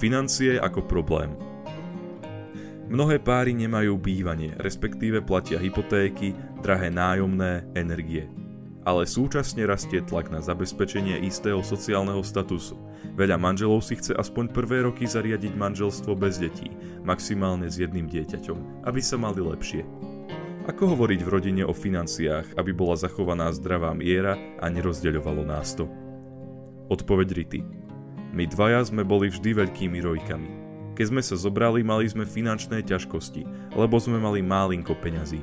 Financie 0.00 0.56
ako 0.56 0.80
problém. 0.88 1.49
Mnohé 2.90 3.22
páry 3.22 3.54
nemajú 3.54 3.94
bývanie, 4.02 4.50
respektíve 4.58 5.22
platia 5.22 5.62
hypotéky, 5.62 6.34
drahé 6.58 6.90
nájomné, 6.90 7.62
energie. 7.78 8.26
Ale 8.82 9.06
súčasne 9.06 9.62
rastie 9.62 10.02
tlak 10.02 10.34
na 10.34 10.42
zabezpečenie 10.42 11.22
istého 11.22 11.62
sociálneho 11.62 12.18
statusu. 12.26 12.74
Veľa 13.14 13.38
manželov 13.38 13.86
si 13.86 13.94
chce 13.94 14.18
aspoň 14.18 14.50
prvé 14.50 14.82
roky 14.82 15.06
zariadiť 15.06 15.54
manželstvo 15.54 16.18
bez 16.18 16.42
detí, 16.42 16.66
maximálne 17.06 17.70
s 17.70 17.78
jedným 17.78 18.10
dieťaťom, 18.10 18.82
aby 18.82 18.98
sa 18.98 19.14
mali 19.14 19.38
lepšie. 19.38 19.86
Ako 20.66 20.90
hovoriť 20.90 21.20
v 21.22 21.30
rodine 21.30 21.62
o 21.62 21.70
financiách, 21.70 22.58
aby 22.58 22.74
bola 22.74 22.98
zachovaná 22.98 23.54
zdravá 23.54 23.94
miera 23.94 24.34
a 24.58 24.66
nerozdeľovalo 24.66 25.46
nás 25.46 25.78
to? 25.78 25.86
Odpoveď 26.90 27.38
Rity. 27.38 27.60
My 28.34 28.50
dvaja 28.50 28.82
sme 28.82 29.06
boli 29.06 29.30
vždy 29.30 29.62
veľkými 29.62 30.02
rojkami. 30.02 30.69
Keď 31.00 31.08
sme 31.08 31.24
sa 31.24 31.32
zobrali, 31.32 31.80
mali 31.80 32.04
sme 32.12 32.28
finančné 32.28 32.84
ťažkosti, 32.84 33.72
lebo 33.72 33.96
sme 33.96 34.20
mali 34.20 34.44
málinko 34.44 34.92
peňazí. 35.00 35.40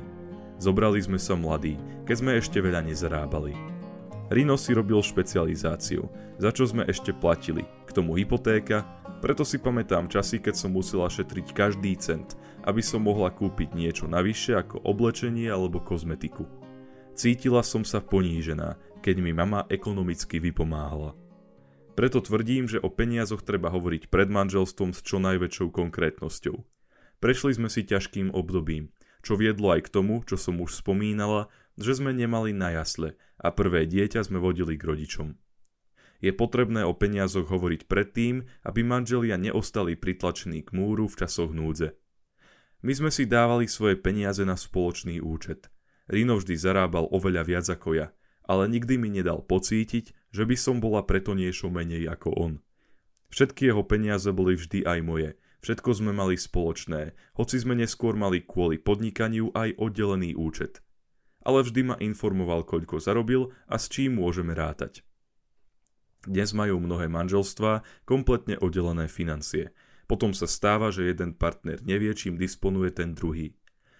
Zobrali 0.62 1.02
sme 1.02 1.18
sa 1.18 1.34
mladí, 1.34 1.74
keď 2.06 2.14
sme 2.14 2.38
ešte 2.38 2.62
veľa 2.62 2.86
nezarábali. 2.86 3.58
Rino 4.30 4.54
si 4.54 4.70
robil 4.70 5.02
špecializáciu, 5.02 6.06
za 6.38 6.54
čo 6.54 6.62
sme 6.62 6.86
ešte 6.86 7.10
platili, 7.10 7.66
k 7.66 7.90
tomu 7.90 8.14
hypotéka, 8.14 8.86
preto 9.18 9.42
si 9.42 9.58
pamätám 9.58 10.06
časy, 10.06 10.38
keď 10.38 10.54
som 10.54 10.78
musela 10.78 11.10
šetriť 11.10 11.50
každý 11.50 11.98
cent, 11.98 12.38
aby 12.62 12.78
som 12.78 13.02
mohla 13.02 13.26
kúpiť 13.34 13.74
niečo 13.74 14.06
navyše 14.06 14.54
ako 14.54 14.86
oblečenie 14.86 15.50
alebo 15.50 15.82
kozmetiku. 15.82 16.46
Cítila 17.18 17.66
som 17.66 17.82
sa 17.82 17.98
ponížená, 17.98 18.78
keď 19.02 19.16
mi 19.18 19.34
mama 19.34 19.66
ekonomicky 19.66 20.38
vypomáhala. 20.38 21.18
Preto 21.98 22.22
tvrdím, 22.22 22.70
že 22.70 22.78
o 22.78 22.94
peniazoch 22.94 23.42
treba 23.42 23.74
hovoriť 23.74 24.06
pred 24.06 24.30
manželstvom 24.30 24.94
s 24.94 25.02
čo 25.02 25.18
najväčšou 25.18 25.74
konkrétnosťou. 25.74 26.62
Prešli 27.18 27.58
sme 27.58 27.66
si 27.66 27.82
ťažkým 27.82 28.30
obdobím. 28.30 28.94
čo 29.18 29.34
viedlo 29.34 29.74
aj 29.74 29.90
k 29.90 29.98
tomu, 29.98 30.22
čo 30.22 30.38
som 30.38 30.62
už 30.62 30.78
spomínala, 30.78 31.50
že 31.74 31.98
sme 31.98 32.14
nemali 32.14 32.54
na 32.54 32.70
jasle 32.70 33.18
a 33.34 33.50
prvé 33.50 33.82
dieťa 33.90 34.22
sme 34.22 34.38
vodili 34.38 34.78
k 34.78 34.86
rodičom. 34.86 35.34
Je 36.22 36.30
potrebné 36.30 36.86
o 36.86 36.94
peniazoch 36.94 37.50
hovoriť 37.50 37.90
predtým, 37.90 38.46
aby 38.62 38.80
manželia 38.86 39.34
neostali 39.34 39.98
pritlačení 39.98 40.62
k 40.62 40.70
múru 40.70 41.10
v 41.10 41.18
časoch 41.18 41.50
núdze. 41.50 41.98
My 42.86 42.94
sme 42.94 43.10
si 43.10 43.26
dávali 43.26 43.66
svoje 43.66 43.98
peniaze 43.98 44.46
na 44.46 44.54
spoločný 44.54 45.18
účet. 45.18 45.66
Rino 46.06 46.38
vždy 46.38 46.54
zarábal 46.54 47.10
oveľa 47.10 47.42
viac 47.42 47.66
ako 47.66 47.98
ja, 47.98 48.06
ale 48.46 48.70
nikdy 48.70 49.02
mi 49.02 49.10
nedal 49.10 49.42
pocítiť, 49.42 50.14
že 50.34 50.44
by 50.44 50.56
som 50.56 50.80
bola 50.82 51.04
preto 51.04 51.32
niečo 51.32 51.72
menej 51.72 52.08
ako 52.08 52.28
on. 52.36 52.52
Všetky 53.28 53.68
jeho 53.68 53.84
peniaze 53.84 54.28
boli 54.32 54.56
vždy 54.56 54.88
aj 54.88 54.98
moje, 55.04 55.30
všetko 55.60 55.90
sme 55.92 56.12
mali 56.16 56.40
spoločné, 56.40 57.12
hoci 57.36 57.56
sme 57.60 57.76
neskôr 57.76 58.16
mali 58.16 58.40
kvôli 58.40 58.80
podnikaniu 58.80 59.52
aj 59.52 59.76
oddelený 59.76 60.32
účet. 60.36 60.80
Ale 61.44 61.64
vždy 61.64 61.80
ma 61.92 61.96
informoval, 62.00 62.64
koľko 62.64 63.00
zarobil 63.00 63.52
a 63.68 63.76
s 63.76 63.88
čím 63.88 64.20
môžeme 64.20 64.52
rátať. 64.56 65.04
Dnes 66.26 66.50
majú 66.52 66.82
mnohé 66.82 67.06
manželstvá 67.06 67.86
kompletne 68.04 68.58
oddelené 68.58 69.06
financie. 69.06 69.70
Potom 70.10 70.32
sa 70.32 70.48
stáva, 70.48 70.90
že 70.90 71.06
jeden 71.06 71.36
partner 71.36 71.78
nevie, 71.84 72.10
čím 72.16 72.40
disponuje 72.40 72.90
ten 72.90 73.14
druhý. 73.14 73.54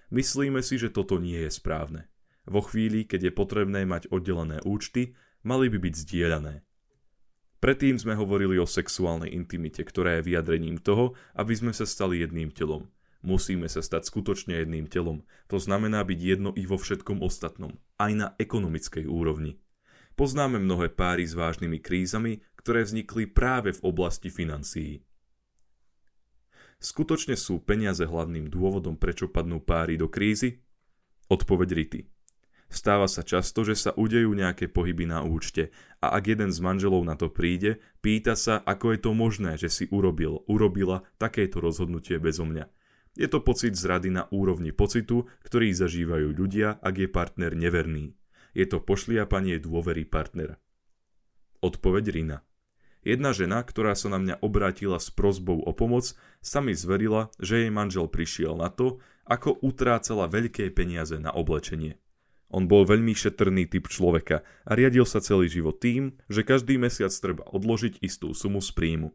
Myslíme 0.09 0.65
si, 0.65 0.81
že 0.81 0.89
toto 0.89 1.21
nie 1.21 1.37
je 1.47 1.53
správne. 1.53 2.09
Vo 2.49 2.65
chvíli, 2.65 3.05
keď 3.05 3.29
je 3.29 3.33
potrebné 3.37 3.85
mať 3.85 4.09
oddelené 4.09 4.65
účty, 4.65 5.13
mali 5.49 5.73
by 5.73 5.81
byť 5.81 5.95
zdieľané. 6.05 6.61
Predtým 7.65 7.97
sme 7.97 8.15
hovorili 8.15 8.61
o 8.61 8.69
sexuálnej 8.69 9.33
intimite, 9.33 9.81
ktorá 9.81 10.21
je 10.21 10.29
vyjadrením 10.29 10.77
toho, 10.77 11.17
aby 11.33 11.57
sme 11.57 11.73
sa 11.73 11.89
stali 11.89 12.21
jedným 12.21 12.53
telom. 12.53 12.93
Musíme 13.25 13.67
sa 13.67 13.83
stať 13.83 14.07
skutočne 14.07 14.61
jedným 14.63 14.87
telom. 14.87 15.27
To 15.51 15.59
znamená 15.59 16.07
byť 16.07 16.21
jedno 16.23 16.55
i 16.55 16.69
vo 16.69 16.79
všetkom 16.79 17.19
ostatnom, 17.25 17.75
aj 17.99 18.13
na 18.15 18.27
ekonomickej 18.39 19.11
úrovni. 19.11 19.59
Poznáme 20.15 20.63
mnohé 20.63 20.95
páry 20.95 21.27
s 21.27 21.35
vážnymi 21.35 21.83
krízami, 21.83 22.47
ktoré 22.59 22.87
vznikli 22.87 23.27
práve 23.27 23.75
v 23.75 23.81
oblasti 23.83 24.31
financií. 24.31 25.03
Skutočne 26.79 27.35
sú 27.35 27.59
peniaze 27.59 28.07
hlavným 28.07 28.47
dôvodom, 28.47 28.95
prečo 28.95 29.27
padnú 29.27 29.59
páry 29.59 29.99
do 29.99 30.07
krízy? 30.07 30.63
Odpoveď 31.27 31.69
Rity. 31.75 32.18
Stáva 32.69 33.09
sa 33.09 33.25
často, 33.25 33.65
že 33.65 33.73
sa 33.73 33.97
udejú 33.97 34.37
nejaké 34.37 34.69
pohyby 34.69 35.09
na 35.09 35.25
účte 35.25 35.73
a 36.05 36.13
ak 36.13 36.37
jeden 36.37 36.53
z 36.53 36.61
manželov 36.61 37.01
na 37.01 37.17
to 37.17 37.33
príde, 37.33 37.81
pýta 38.05 38.37
sa, 38.37 38.61
ako 38.61 38.93
je 38.93 38.99
to 39.01 39.11
možné, 39.17 39.57
že 39.57 39.73
si 39.73 39.85
urobil, 39.89 40.45
urobila 40.45 41.01
takéto 41.17 41.65
rozhodnutie 41.65 42.21
bezo 42.21 42.45
mňa. 42.45 42.69
Je 43.17 43.27
to 43.27 43.41
pocit 43.41 43.73
zrady 43.73 44.13
na 44.13 44.29
úrovni 44.29 44.71
pocitu, 44.71 45.27
ktorý 45.43 45.73
zažívajú 45.73 46.29
ľudia, 46.37 46.77
ak 46.79 46.95
je 47.03 47.09
partner 47.09 47.57
neverný. 47.57 48.15
Je 48.53 48.69
to 48.69 48.85
pošliapanie 48.85 49.57
dôvery 49.59 50.05
partnera. 50.05 50.61
Odpoveď 51.65 52.05
Rina. 52.15 52.39
Jedna 53.03 53.33
žena, 53.33 53.65
ktorá 53.65 53.97
sa 53.97 54.13
na 54.13 54.21
mňa 54.21 54.45
obrátila 54.45 55.01
s 55.01 55.09
prozbou 55.09 55.65
o 55.65 55.73
pomoc, 55.73 56.13
sa 56.45 56.61
mi 56.61 56.77
zverila, 56.77 57.33
že 57.41 57.65
jej 57.65 57.73
manžel 57.73 58.07
prišiel 58.07 58.55
na 58.61 58.69
to, 58.69 59.01
ako 59.25 59.57
utrácala 59.65 60.29
veľké 60.29 60.69
peniaze 60.77 61.17
na 61.17 61.33
oblečenie. 61.33 61.97
On 62.49 62.65
bol 62.65 62.89
veľmi 62.89 63.13
šetrný 63.13 63.69
typ 63.69 63.93
človeka 63.93 64.41
a 64.65 64.73
riadil 64.73 65.05
sa 65.05 65.21
celý 65.21 65.53
život 65.53 65.81
tým, 65.81 66.17
že 66.33 66.45
každý 66.45 66.81
mesiac 66.81 67.13
treba 67.13 67.45
odložiť 67.49 68.01
istú 68.01 68.33
sumu 68.33 68.65
z 68.65 68.73
príjmu. 68.73 69.13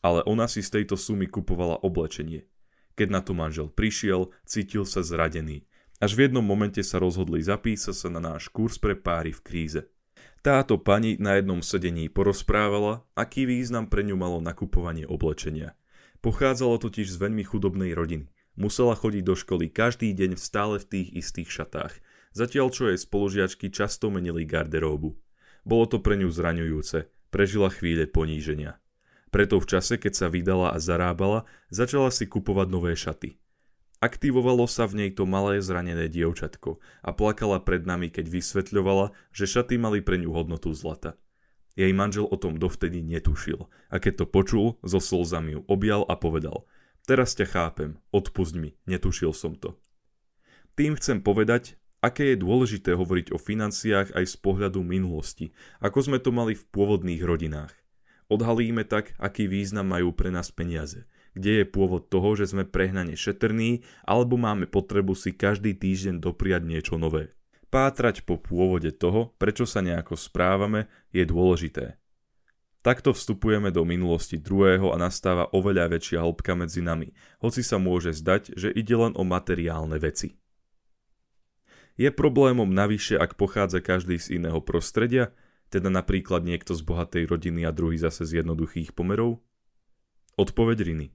Ale 0.00 0.22
ona 0.24 0.46
si 0.46 0.62
z 0.62 0.80
tejto 0.80 0.94
sumy 0.94 1.26
kupovala 1.26 1.82
oblečenie. 1.82 2.46
Keď 2.94 3.08
na 3.10 3.20
to 3.20 3.34
manžel 3.34 3.68
prišiel, 3.68 4.30
cítil 4.46 4.86
sa 4.86 5.02
zradený 5.02 5.66
až 6.00 6.16
v 6.16 6.26
jednom 6.26 6.42
momente 6.42 6.80
sa 6.80 6.96
rozhodli 6.96 7.44
zapísať 7.44 7.92
sa 7.92 8.08
na 8.08 8.18
náš 8.24 8.48
kurz 8.48 8.80
pre 8.80 8.96
páry 8.96 9.36
v 9.36 9.44
kríze. 9.44 9.80
Táto 10.40 10.80
pani 10.80 11.20
na 11.20 11.36
jednom 11.36 11.60
sedení 11.60 12.08
porozprávala, 12.08 13.04
aký 13.12 13.44
význam 13.44 13.84
pre 13.84 14.00
ňu 14.08 14.16
malo 14.16 14.40
nakupovanie 14.40 15.04
oblečenia. 15.04 15.76
Pochádzala 16.24 16.80
totiž 16.80 17.12
z 17.12 17.20
veľmi 17.20 17.44
chudobnej 17.44 17.92
rodiny. 17.92 18.32
Musela 18.56 18.96
chodiť 18.96 19.22
do 19.24 19.36
školy 19.36 19.68
každý 19.68 20.16
deň 20.16 20.40
stále 20.40 20.80
v 20.80 20.88
tých 20.88 21.08
istých 21.12 21.52
šatách, 21.52 22.00
zatiaľ 22.32 22.70
čo 22.70 22.90
jej 22.90 22.98
spolužiačky 22.98 23.70
často 23.70 24.10
menili 24.10 24.46
garderóbu. 24.46 25.18
Bolo 25.62 25.84
to 25.86 25.98
pre 26.00 26.16
ňu 26.16 26.32
zraňujúce, 26.32 27.10
prežila 27.30 27.68
chvíle 27.70 28.08
poníženia. 28.08 28.80
Preto 29.30 29.62
v 29.62 29.68
čase, 29.70 29.94
keď 29.94 30.12
sa 30.16 30.26
vydala 30.26 30.74
a 30.74 30.78
zarábala, 30.82 31.46
začala 31.70 32.10
si 32.10 32.26
kupovať 32.26 32.68
nové 32.68 32.98
šaty. 32.98 33.38
Aktivovalo 34.00 34.64
sa 34.64 34.88
v 34.88 35.04
nej 35.04 35.10
to 35.12 35.28
malé 35.28 35.60
zranené 35.60 36.08
dievčatko 36.08 36.80
a 37.04 37.10
plakala 37.12 37.60
pred 37.60 37.84
nami, 37.84 38.08
keď 38.08 38.32
vysvetľovala, 38.32 39.12
že 39.30 39.44
šaty 39.44 39.76
mali 39.76 40.00
pre 40.00 40.16
ňu 40.18 40.32
hodnotu 40.32 40.72
zlata. 40.72 41.20
Jej 41.78 41.92
manžel 41.94 42.26
o 42.26 42.36
tom 42.40 42.58
dovtedy 42.58 43.04
netušil 43.04 43.70
a 43.92 43.96
keď 44.02 44.24
to 44.24 44.26
počul, 44.26 44.66
so 44.82 44.98
slzami 44.98 45.54
ju 45.54 45.60
objal 45.70 46.02
a 46.08 46.16
povedal 46.18 46.66
Teraz 47.08 47.32
ťa 47.36 47.46
chápem, 47.48 47.96
odpust 48.12 48.56
mi, 48.56 48.76
netušil 48.84 49.32
som 49.32 49.56
to. 49.56 49.76
Tým 50.76 50.96
chcem 50.96 51.24
povedať, 51.24 51.79
aké 52.00 52.34
je 52.34 52.42
dôležité 52.42 52.96
hovoriť 52.96 53.32
o 53.32 53.38
financiách 53.38 54.12
aj 54.16 54.24
z 54.24 54.36
pohľadu 54.40 54.84
minulosti, 54.84 55.52
ako 55.80 56.10
sme 56.10 56.18
to 56.20 56.32
mali 56.32 56.52
v 56.56 56.64
pôvodných 56.68 57.22
rodinách. 57.24 57.72
Odhalíme 58.28 58.84
tak, 58.88 59.16
aký 59.20 59.48
význam 59.48 59.88
majú 59.88 60.12
pre 60.12 60.28
nás 60.28 60.52
peniaze– 60.52 61.04
kde 61.34 61.62
je 61.62 61.66
pôvod 61.66 62.10
toho, 62.10 62.34
že 62.34 62.50
sme 62.50 62.66
prehnane 62.66 63.14
šetrní 63.14 63.86
alebo 64.02 64.34
máme 64.34 64.66
potrebu 64.66 65.14
si 65.14 65.34
každý 65.34 65.74
týždeň 65.78 66.18
dopriať 66.18 66.62
niečo 66.66 66.94
nové. 66.98 67.34
Pátrať 67.70 68.26
po 68.26 68.34
pôvode 68.34 68.90
toho, 68.90 69.30
prečo 69.38 69.62
sa 69.62 69.78
nejako 69.78 70.18
správame, 70.18 70.90
je 71.14 71.22
dôležité. 71.22 72.02
Takto 72.80 73.12
vstupujeme 73.14 73.70
do 73.70 73.84
minulosti 73.84 74.40
druhého 74.40 74.90
a 74.90 74.96
nastáva 74.96 75.52
oveľa 75.52 75.92
väčšia 75.94 76.24
hĺbka 76.24 76.56
medzi 76.56 76.80
nami, 76.80 77.12
hoci 77.38 77.60
sa 77.62 77.76
môže 77.76 78.16
zdať, 78.16 78.56
že 78.56 78.72
ide 78.72 78.96
len 78.96 79.12
o 79.14 79.22
materiálne 79.22 80.00
veci. 80.00 80.40
Je 82.00 82.08
problémom 82.08 82.64
navyše, 82.64 83.20
ak 83.20 83.36
pochádza 83.36 83.84
každý 83.84 84.16
z 84.16 84.40
iného 84.40 84.56
prostredia, 84.64 85.36
teda 85.68 85.92
napríklad 85.92 86.48
niekto 86.48 86.72
z 86.72 86.80
bohatej 86.80 87.28
rodiny 87.28 87.68
a 87.68 87.76
druhý 87.76 88.00
zase 88.00 88.24
z 88.24 88.40
jednoduchých 88.40 88.96
pomerov? 88.96 89.44
Odpoveď 90.40 90.80
Riny. 90.80 91.12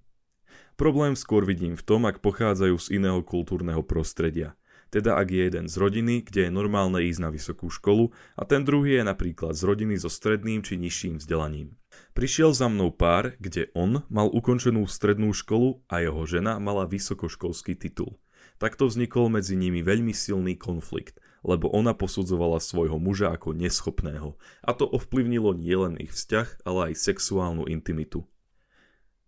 Problém 0.78 1.18
skôr 1.18 1.42
vidím 1.42 1.74
v 1.74 1.82
tom, 1.82 2.06
ak 2.06 2.22
pochádzajú 2.22 2.78
z 2.78 3.02
iného 3.02 3.26
kultúrneho 3.26 3.82
prostredia. 3.82 4.54
Teda 4.94 5.18
ak 5.18 5.34
je 5.34 5.50
jeden 5.50 5.66
z 5.66 5.74
rodiny, 5.74 6.22
kde 6.22 6.48
je 6.48 6.52
normálne 6.54 7.02
ísť 7.02 7.18
na 7.18 7.34
vysokú 7.34 7.74
školu 7.74 8.14
a 8.38 8.46
ten 8.46 8.62
druhý 8.62 9.02
je 9.02 9.10
napríklad 9.10 9.58
z 9.58 9.66
rodiny 9.66 9.98
so 9.98 10.14
stredným 10.14 10.62
či 10.62 10.78
nižším 10.78 11.18
vzdelaním. 11.18 11.74
Prišiel 12.14 12.54
za 12.54 12.70
mnou 12.70 12.94
pár, 12.94 13.34
kde 13.42 13.74
on 13.74 14.06
mal 14.14 14.30
ukončenú 14.30 14.86
strednú 14.86 15.34
školu 15.34 15.82
a 15.90 16.06
jeho 16.06 16.22
žena 16.30 16.62
mala 16.62 16.86
vysokoškolský 16.86 17.74
titul. 17.74 18.22
Takto 18.56 18.88
vznikol 18.88 19.28
medzi 19.28 19.60
nimi 19.60 19.84
veľmi 19.84 20.16
silný 20.16 20.56
konflikt, 20.56 21.20
lebo 21.46 21.70
ona 21.70 21.94
posudzovala 21.94 22.58
svojho 22.64 22.98
muža 22.98 23.36
ako 23.36 23.54
neschopného 23.54 24.40
a 24.64 24.72
to 24.74 24.88
ovplyvnilo 24.90 25.54
nielen 25.54 26.00
ich 26.00 26.16
vzťah, 26.16 26.66
ale 26.66 26.92
aj 26.92 27.04
sexuálnu 27.06 27.68
intimitu. 27.70 28.26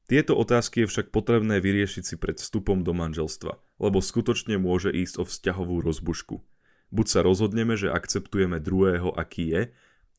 Tieto 0.08 0.40
otázky 0.40 0.84
je 0.84 0.90
však 0.90 1.12
potrebné 1.12 1.60
vyriešiť 1.60 2.04
si 2.08 2.16
pred 2.16 2.40
vstupom 2.40 2.80
do 2.80 2.96
manželstva, 2.96 3.60
lebo 3.84 4.00
skutočne 4.00 4.56
môže 4.56 4.88
ísť 4.88 5.20
o 5.20 5.24
vzťahovú 5.28 5.84
rozbušku. 5.84 6.40
Buď 6.96 7.06
sa 7.12 7.20
rozhodneme, 7.20 7.76
že 7.76 7.92
akceptujeme 7.92 8.63
druhého, 8.63 9.12
aký 9.12 9.52
je, 9.52 9.62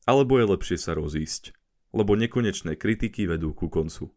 alebo 0.05 0.37
je 0.37 0.45
lepšie 0.45 0.77
sa 0.77 0.93
rozísť, 0.93 1.57
lebo 1.89 2.13
nekonečné 2.13 2.77
kritiky 2.77 3.25
vedú 3.25 3.49
ku 3.57 3.65
koncu. 3.65 4.13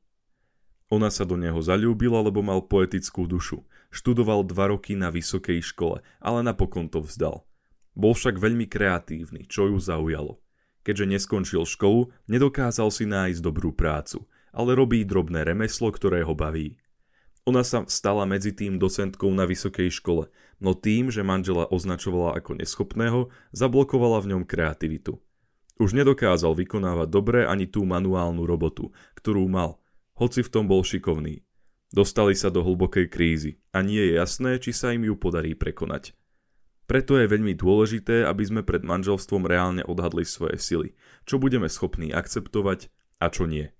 Ona 0.92 1.08
sa 1.08 1.24
do 1.24 1.40
neho 1.40 1.56
zalúbila, 1.64 2.20
lebo 2.20 2.44
mal 2.44 2.60
poetickú 2.60 3.24
dušu. 3.24 3.64
Študoval 3.92 4.48
dva 4.48 4.72
roky 4.72 4.96
na 4.96 5.12
vysokej 5.12 5.60
škole, 5.60 6.00
ale 6.18 6.40
napokon 6.40 6.88
to 6.88 7.04
vzdal. 7.04 7.44
Bol 7.92 8.16
však 8.16 8.40
veľmi 8.40 8.64
kreatívny, 8.66 9.44
čo 9.46 9.68
ju 9.68 9.76
zaujalo. 9.76 10.40
Keďže 10.82 11.06
neskončil 11.12 11.62
školu, 11.68 12.10
nedokázal 12.26 12.88
si 12.88 13.04
nájsť 13.04 13.44
dobrú 13.44 13.70
prácu– 13.70 14.24
ale 14.52 14.76
robí 14.76 15.02
drobné 15.02 15.48
remeslo, 15.48 15.88
ktoré 15.88 16.22
ho 16.22 16.36
baví. 16.36 16.76
Ona 17.48 17.66
sa 17.66 17.82
stala 17.90 18.22
medzi 18.22 18.54
tým 18.54 18.78
docentkou 18.78 19.26
na 19.34 19.48
vysokej 19.48 19.90
škole, 19.90 20.30
no 20.62 20.78
tým, 20.78 21.10
že 21.10 21.26
manžela 21.26 21.66
označovala 21.66 22.38
ako 22.38 22.62
neschopného, 22.62 23.34
zablokovala 23.50 24.22
v 24.22 24.36
ňom 24.36 24.42
kreativitu. 24.46 25.18
Už 25.82 25.96
nedokázal 25.98 26.54
vykonávať 26.54 27.08
dobre 27.10 27.40
ani 27.42 27.66
tú 27.66 27.82
manuálnu 27.82 28.46
robotu, 28.46 28.94
ktorú 29.18 29.50
mal, 29.50 29.82
hoci 30.14 30.46
v 30.46 30.52
tom 30.52 30.70
bol 30.70 30.86
šikovný. 30.86 31.42
Dostali 31.92 32.32
sa 32.32 32.48
do 32.48 32.64
hlbokej 32.64 33.12
krízy 33.12 33.60
a 33.68 33.84
nie 33.84 34.00
je 34.00 34.16
jasné, 34.16 34.56
či 34.56 34.72
sa 34.72 34.96
im 34.96 35.04
ju 35.04 35.14
podarí 35.14 35.52
prekonať. 35.52 36.16
Preto 36.88 37.20
je 37.20 37.28
veľmi 37.28 37.52
dôležité, 37.52 38.24
aby 38.24 38.42
sme 38.48 38.60
pred 38.64 38.80
manželstvom 38.80 39.44
reálne 39.44 39.84
odhadli 39.84 40.24
svoje 40.24 40.56
sily, 40.56 40.88
čo 41.28 41.36
budeme 41.36 41.68
schopní 41.68 42.08
akceptovať 42.10 42.88
a 43.20 43.28
čo 43.28 43.44
nie. 43.44 43.70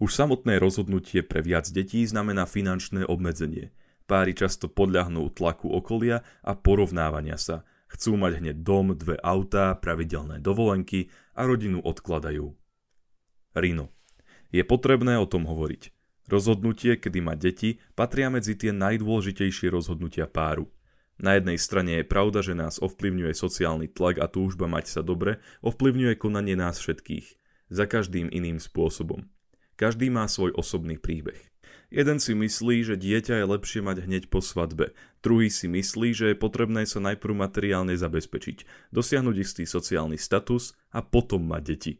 Už 0.00 0.16
samotné 0.16 0.56
rozhodnutie 0.56 1.20
pre 1.20 1.44
viac 1.44 1.68
detí 1.68 2.00
znamená 2.08 2.48
finančné 2.48 3.04
obmedzenie. 3.04 3.76
Páry 4.08 4.32
často 4.32 4.72
podľahnú 4.72 5.28
tlaku 5.36 5.68
okolia 5.68 6.24
a 6.40 6.56
porovnávania 6.56 7.36
sa. 7.36 7.68
Chcú 7.92 8.18
mať 8.18 8.40
hneď 8.40 8.56
dom, 8.64 8.96
dve 8.96 9.20
autá, 9.20 9.76
pravidelné 9.76 10.40
dovolenky 10.40 11.12
a 11.36 11.44
rodinu 11.44 11.84
odkladajú. 11.84 12.56
Rino. 13.52 13.92
Je 14.52 14.62
potrebné 14.64 15.18
o 15.20 15.26
tom 15.28 15.44
hovoriť. 15.44 15.95
Rozhodnutie, 16.26 16.98
kedy 16.98 17.22
mať 17.22 17.38
deti, 17.38 17.70
patria 17.94 18.26
medzi 18.26 18.58
tie 18.58 18.74
najdôležitejšie 18.74 19.70
rozhodnutia 19.70 20.26
páru. 20.26 20.66
Na 21.16 21.38
jednej 21.38 21.56
strane 21.56 22.02
je 22.02 22.04
pravda, 22.04 22.44
že 22.44 22.52
nás 22.52 22.76
ovplyvňuje 22.82 23.32
sociálny 23.32 23.88
tlak 23.88 24.20
a 24.20 24.28
túžba 24.28 24.68
mať 24.68 24.90
sa 24.90 25.00
dobre, 25.00 25.40
ovplyvňuje 25.64 26.18
konanie 26.18 26.58
nás 26.58 26.76
všetkých. 26.82 27.38
Za 27.72 27.88
každým 27.88 28.28
iným 28.28 28.60
spôsobom. 28.60 29.26
Každý 29.80 30.12
má 30.12 30.28
svoj 30.28 30.52
osobný 30.54 31.00
príbeh. 31.00 31.38
Jeden 31.86 32.18
si 32.18 32.34
myslí, 32.34 32.82
že 32.82 32.98
dieťa 32.98 33.42
je 33.42 33.46
lepšie 33.46 33.80
mať 33.80 34.10
hneď 34.10 34.24
po 34.26 34.42
svadbe. 34.42 34.90
Druhý 35.22 35.46
si 35.46 35.70
myslí, 35.70 36.10
že 36.10 36.26
je 36.34 36.36
potrebné 36.36 36.82
sa 36.82 36.98
najprv 36.98 37.46
materiálne 37.46 37.94
zabezpečiť, 37.94 38.90
dosiahnuť 38.90 39.36
istý 39.38 39.62
sociálny 39.62 40.18
status 40.18 40.74
a 40.90 41.00
potom 41.06 41.46
mať 41.46 41.62
deti. 41.62 41.92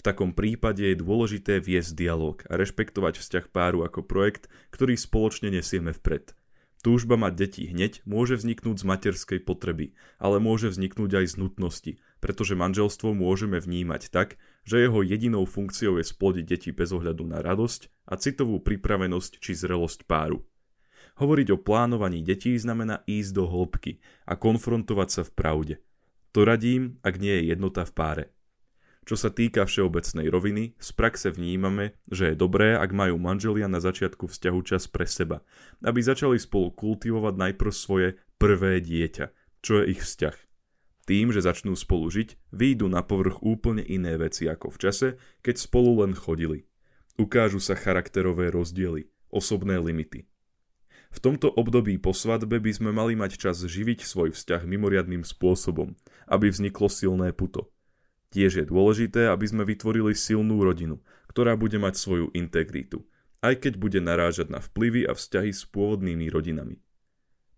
V 0.00 0.08
takom 0.08 0.32
prípade 0.32 0.80
je 0.80 0.96
dôležité 0.96 1.60
viesť 1.60 1.92
dialog 1.92 2.40
a 2.48 2.56
rešpektovať 2.56 3.20
vzťah 3.20 3.52
páru 3.52 3.84
ako 3.84 4.00
projekt, 4.00 4.48
ktorý 4.72 4.96
spoločne 4.96 5.52
nesieme 5.52 5.92
vpred. 5.92 6.32
Túžba 6.80 7.20
mať 7.20 7.36
deti 7.36 7.68
hneď 7.68 8.00
môže 8.08 8.40
vzniknúť 8.40 8.80
z 8.80 8.88
materskej 8.88 9.40
potreby, 9.44 9.92
ale 10.16 10.40
môže 10.40 10.72
vzniknúť 10.72 11.20
aj 11.20 11.26
z 11.28 11.34
nutnosti, 11.36 11.92
pretože 12.24 12.56
manželstvo 12.56 13.12
môžeme 13.12 13.60
vnímať 13.60 14.08
tak, 14.08 14.40
že 14.64 14.80
jeho 14.80 15.04
jedinou 15.04 15.44
funkciou 15.44 16.00
je 16.00 16.08
splodiť 16.08 16.48
deti 16.48 16.70
bez 16.72 16.96
ohľadu 16.96 17.28
na 17.28 17.44
radosť 17.44 18.08
a 18.08 18.16
citovú 18.16 18.56
pripravenosť 18.64 19.36
či 19.36 19.52
zrelosť 19.52 20.08
páru. 20.08 20.48
Hovoriť 21.20 21.52
o 21.52 21.60
plánovaní 21.60 22.24
detí 22.24 22.56
znamená 22.56 23.04
ísť 23.04 23.36
do 23.36 23.44
hĺbky 23.44 24.00
a 24.24 24.40
konfrontovať 24.40 25.08
sa 25.12 25.22
v 25.28 25.32
pravde. 25.36 25.74
To 26.32 26.48
radím, 26.48 26.96
ak 27.04 27.20
nie 27.20 27.36
je 27.36 27.52
jednota 27.52 27.84
v 27.84 27.92
páre. 27.92 28.24
Čo 29.10 29.26
sa 29.26 29.34
týka 29.34 29.66
všeobecnej 29.66 30.30
roviny, 30.30 30.78
z 30.78 30.90
praxe 30.94 31.34
vnímame, 31.34 31.98
že 32.06 32.30
je 32.30 32.38
dobré, 32.38 32.78
ak 32.78 32.94
majú 32.94 33.18
manželia 33.18 33.66
na 33.66 33.82
začiatku 33.82 34.30
vzťahu 34.30 34.60
čas 34.62 34.86
pre 34.86 35.02
seba, 35.02 35.42
aby 35.82 35.98
začali 35.98 36.38
spolu 36.38 36.70
kultivovať 36.70 37.34
najprv 37.34 37.72
svoje 37.74 38.22
prvé 38.38 38.78
dieťa, 38.78 39.34
čo 39.66 39.82
je 39.82 39.98
ich 39.98 40.06
vzťah. 40.06 40.36
Tým, 41.10 41.34
že 41.34 41.42
začnú 41.42 41.74
spolu 41.74 42.06
žiť, 42.06 42.54
výjdu 42.54 42.86
na 42.86 43.02
povrch 43.02 43.42
úplne 43.42 43.82
iné 43.82 44.14
veci 44.14 44.46
ako 44.46 44.70
v 44.70 44.78
čase, 44.78 45.08
keď 45.42 45.58
spolu 45.58 46.06
len 46.06 46.14
chodili. 46.14 46.70
Ukážu 47.18 47.58
sa 47.58 47.74
charakterové 47.74 48.54
rozdiely, 48.54 49.10
osobné 49.26 49.82
limity. 49.82 50.30
V 51.10 51.18
tomto 51.18 51.50
období 51.50 51.98
po 51.98 52.14
svadbe 52.14 52.62
by 52.62 52.70
sme 52.78 52.94
mali 52.94 53.18
mať 53.18 53.42
čas 53.42 53.58
živiť 53.58 54.06
svoj 54.06 54.30
vzťah 54.38 54.62
mimoriadným 54.70 55.26
spôsobom, 55.26 55.98
aby 56.30 56.46
vzniklo 56.46 56.86
silné 56.86 57.34
puto– 57.34 57.66
Tiež 58.30 58.62
je 58.62 58.64
dôležité, 58.66 59.26
aby 59.26 59.46
sme 59.46 59.66
vytvorili 59.66 60.14
silnú 60.14 60.62
rodinu, 60.62 61.02
ktorá 61.34 61.58
bude 61.58 61.82
mať 61.82 61.98
svoju 61.98 62.26
integritu, 62.30 63.02
aj 63.42 63.66
keď 63.66 63.72
bude 63.78 63.98
narážať 63.98 64.54
na 64.54 64.62
vplyvy 64.62 65.06
a 65.10 65.18
vzťahy 65.18 65.50
s 65.50 65.66
pôvodnými 65.66 66.30
rodinami. 66.30 66.78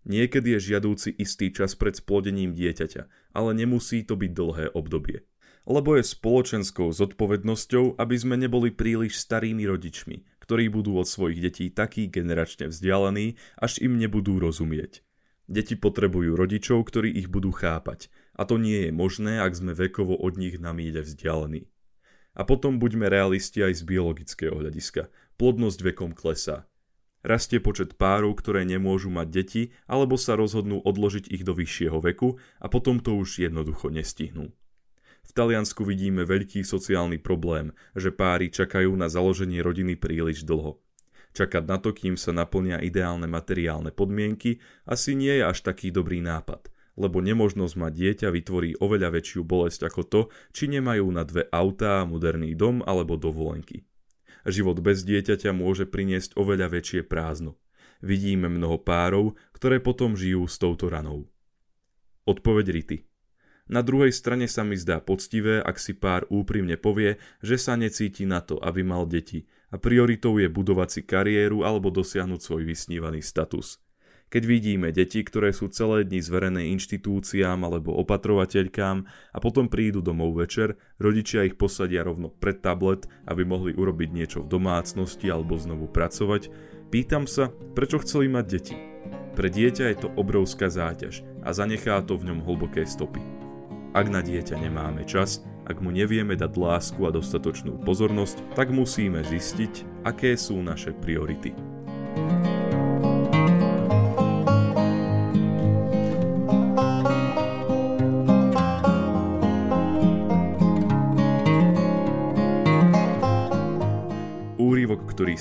Niekedy 0.03 0.57
je 0.57 0.73
žiadúci 0.73 1.15
istý 1.15 1.53
čas 1.53 1.79
pred 1.79 1.95
splodením 1.95 2.51
dieťaťa, 2.51 3.33
ale 3.37 3.49
nemusí 3.55 4.03
to 4.03 4.19
byť 4.19 4.31
dlhé 4.35 4.65
obdobie. 4.75 5.23
Lebo 5.63 5.95
je 5.95 6.03
spoločenskou 6.03 6.91
zodpovednosťou, 6.91 7.95
aby 7.95 8.15
sme 8.19 8.35
neboli 8.35 8.75
príliš 8.75 9.15
starými 9.23 9.63
rodičmi, 9.63 10.27
ktorí 10.43 10.67
budú 10.67 10.99
od 10.99 11.07
svojich 11.07 11.39
detí 11.39 11.71
takí 11.71 12.11
generačne 12.11 12.67
vzdialení, 12.67 13.39
až 13.55 13.79
im 13.79 13.95
nebudú 13.95 14.43
rozumieť. 14.43 15.07
Deti 15.47 15.79
potrebujú 15.79 16.35
rodičov, 16.35 16.83
ktorí 16.83 17.15
ich 17.15 17.31
budú 17.31 17.55
chápať. 17.55 18.11
A 18.33 18.49
to 18.49 18.57
nie 18.57 18.89
je 18.89 18.91
možné, 18.91 19.37
ak 19.41 19.53
sme 19.53 19.77
vekovo 19.77 20.17
od 20.17 20.37
nich 20.37 20.57
na 20.57 20.73
míle 20.73 21.05
vzdialení. 21.05 21.69
A 22.33 22.41
potom 22.43 22.81
buďme 22.81 23.05
realisti 23.09 23.61
aj 23.61 23.81
z 23.81 23.83
biologického 23.85 24.57
hľadiska. 24.57 25.13
Plodnosť 25.37 25.79
vekom 25.93 26.17
klesá. 26.17 26.65
Rastie 27.23 27.63
počet 27.63 27.95
párov, 27.95 28.35
ktoré 28.35 28.67
nemôžu 28.67 29.07
mať 29.07 29.27
deti, 29.31 29.63
alebo 29.87 30.19
sa 30.19 30.35
rozhodnú 30.35 30.83
odložiť 30.83 31.31
ich 31.31 31.47
do 31.47 31.55
vyššieho 31.55 32.03
veku 32.03 32.35
a 32.59 32.67
potom 32.67 32.99
to 32.99 33.15
už 33.15 33.47
jednoducho 33.47 33.87
nestihnú. 33.87 34.51
V 35.23 35.31
Taliansku 35.31 35.87
vidíme 35.87 36.27
veľký 36.27 36.67
sociálny 36.67 37.23
problém, 37.23 37.71
že 37.95 38.11
páry 38.11 38.51
čakajú 38.51 38.91
na 38.99 39.07
založenie 39.07 39.63
rodiny 39.63 39.95
príliš 39.95 40.43
dlho. 40.43 40.83
Čakať 41.31 41.63
na 41.63 41.79
to, 41.79 41.95
kým 41.95 42.19
sa 42.19 42.35
naplnia 42.35 42.83
ideálne 42.83 43.25
materiálne 43.25 43.95
podmienky, 43.95 44.59
asi 44.83 45.15
nie 45.15 45.39
je 45.39 45.47
až 45.47 45.63
taký 45.63 45.95
dobrý 45.95 46.19
nápad, 46.19 46.67
lebo 46.93 47.21
nemožnosť 47.21 47.75
mať 47.77 47.93
dieťa 47.93 48.27
vytvorí 48.29 48.69
oveľa 48.77 49.19
väčšiu 49.19 49.41
bolesť 49.41 49.89
ako 49.89 50.01
to, 50.05 50.21
či 50.53 50.69
nemajú 50.69 51.05
na 51.09 51.25
dve 51.25 51.49
autá, 51.49 52.05
moderný 52.05 52.53
dom 52.53 52.85
alebo 52.85 53.17
dovolenky. 53.17 53.85
Život 54.43 54.83
bez 54.83 55.07
dieťaťa 55.07 55.55
môže 55.55 55.87
priniesť 55.87 56.35
oveľa 56.35 56.79
väčšie 56.79 57.07
prázdno. 57.07 57.57
Vidíme 58.03 58.51
mnoho 58.51 58.83
párov, 58.83 59.39
ktoré 59.55 59.79
potom 59.79 60.19
žijú 60.19 60.43
s 60.45 60.59
touto 60.59 60.91
ranou. 60.91 61.31
Odpoveď 62.27 62.67
Rity 62.75 62.97
na 63.71 63.79
druhej 63.79 64.11
strane 64.11 64.51
sa 64.51 64.67
mi 64.67 64.75
zdá 64.75 64.99
poctivé, 64.99 65.63
ak 65.63 65.79
si 65.79 65.95
pár 65.95 66.27
úprimne 66.27 66.75
povie, 66.75 67.15
že 67.39 67.55
sa 67.55 67.79
necíti 67.79 68.27
na 68.27 68.43
to, 68.43 68.59
aby 68.59 68.83
mal 68.83 69.07
deti 69.07 69.47
a 69.71 69.79
prioritou 69.79 70.35
je 70.35 70.51
budovať 70.51 70.89
si 70.91 71.01
kariéru 71.07 71.63
alebo 71.63 71.87
dosiahnuť 71.87 72.39
svoj 72.43 72.63
vysnívaný 72.67 73.23
status. 73.23 73.79
Keď 74.33 74.49
vidíme 74.49 74.89
deti, 74.89 75.21
ktoré 75.21 75.53
sú 75.53 75.69
celé 75.69 76.09
dni 76.09 76.17
zverené 76.17 76.65
inštitúciám 76.73 77.69
alebo 77.69 77.93
opatrovateľkám 78.01 79.05
a 79.05 79.37
potom 79.37 79.69
prídu 79.69 80.01
domov 80.01 80.41
večer, 80.41 80.73
rodičia 80.97 81.45
ich 81.45 81.53
posadia 81.53 82.01
rovno 82.01 82.33
pred 82.33 82.57
tablet, 82.57 83.05
aby 83.29 83.45
mohli 83.45 83.77
urobiť 83.77 84.09
niečo 84.09 84.41
v 84.41 84.49
domácnosti 84.57 85.29
alebo 85.29 85.53
znovu 85.53 85.85
pracovať, 85.85 86.49
pýtam 86.89 87.29
sa, 87.29 87.53
prečo 87.77 88.01
chceli 88.01 88.25
mať 88.25 88.45
deti. 88.49 88.77
Pre 89.37 89.45
dieťa 89.53 89.85
je 89.93 89.97
to 90.01 90.09
obrovská 90.17 90.65
záťaž 90.65 91.21
a 91.45 91.53
zanechá 91.53 92.01
to 92.01 92.17
v 92.17 92.33
ňom 92.33 92.41
hlboké 92.41 92.89
stopy. 92.89 93.21
Ak 93.93 94.09
na 94.09 94.25
dieťa 94.25 94.57
nemáme 94.57 95.05
čas, 95.05 95.45
ak 95.69 95.77
mu 95.77 95.93
nevieme 95.93 96.33
dať 96.33 96.57
lásku 96.57 96.97
a 97.05 97.13
dostatočnú 97.13 97.85
pozornosť, 97.85 98.57
tak 98.57 98.73
musíme 98.73 99.21
zistiť, 99.21 100.05
aké 100.09 100.33
sú 100.33 100.57
naše 100.57 100.89
priority. 100.97 101.72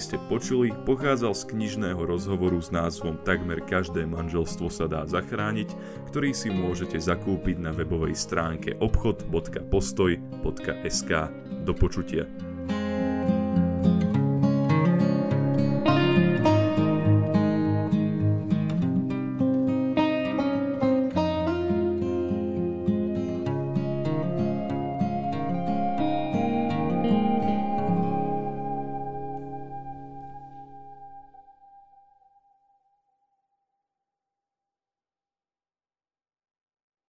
Ste 0.03 0.19
počuli, 0.27 0.75
pochádzal 0.83 1.31
z 1.31 1.55
knižného 1.55 2.03
rozhovoru 2.03 2.59
s 2.59 2.75
názvom 2.75 3.23
Takmer 3.23 3.63
každé 3.63 4.03
manželstvo 4.11 4.67
sa 4.67 4.91
dá 4.91 5.07
zachrániť, 5.07 5.71
ktorý 6.11 6.35
si 6.35 6.51
môžete 6.51 6.99
zakúpiť 6.99 7.63
na 7.63 7.71
webovej 7.71 8.19
stránke 8.19 8.75
obchod.postoj.sk. 8.83 11.11
Do 11.63 11.79
počutia. 11.79 12.27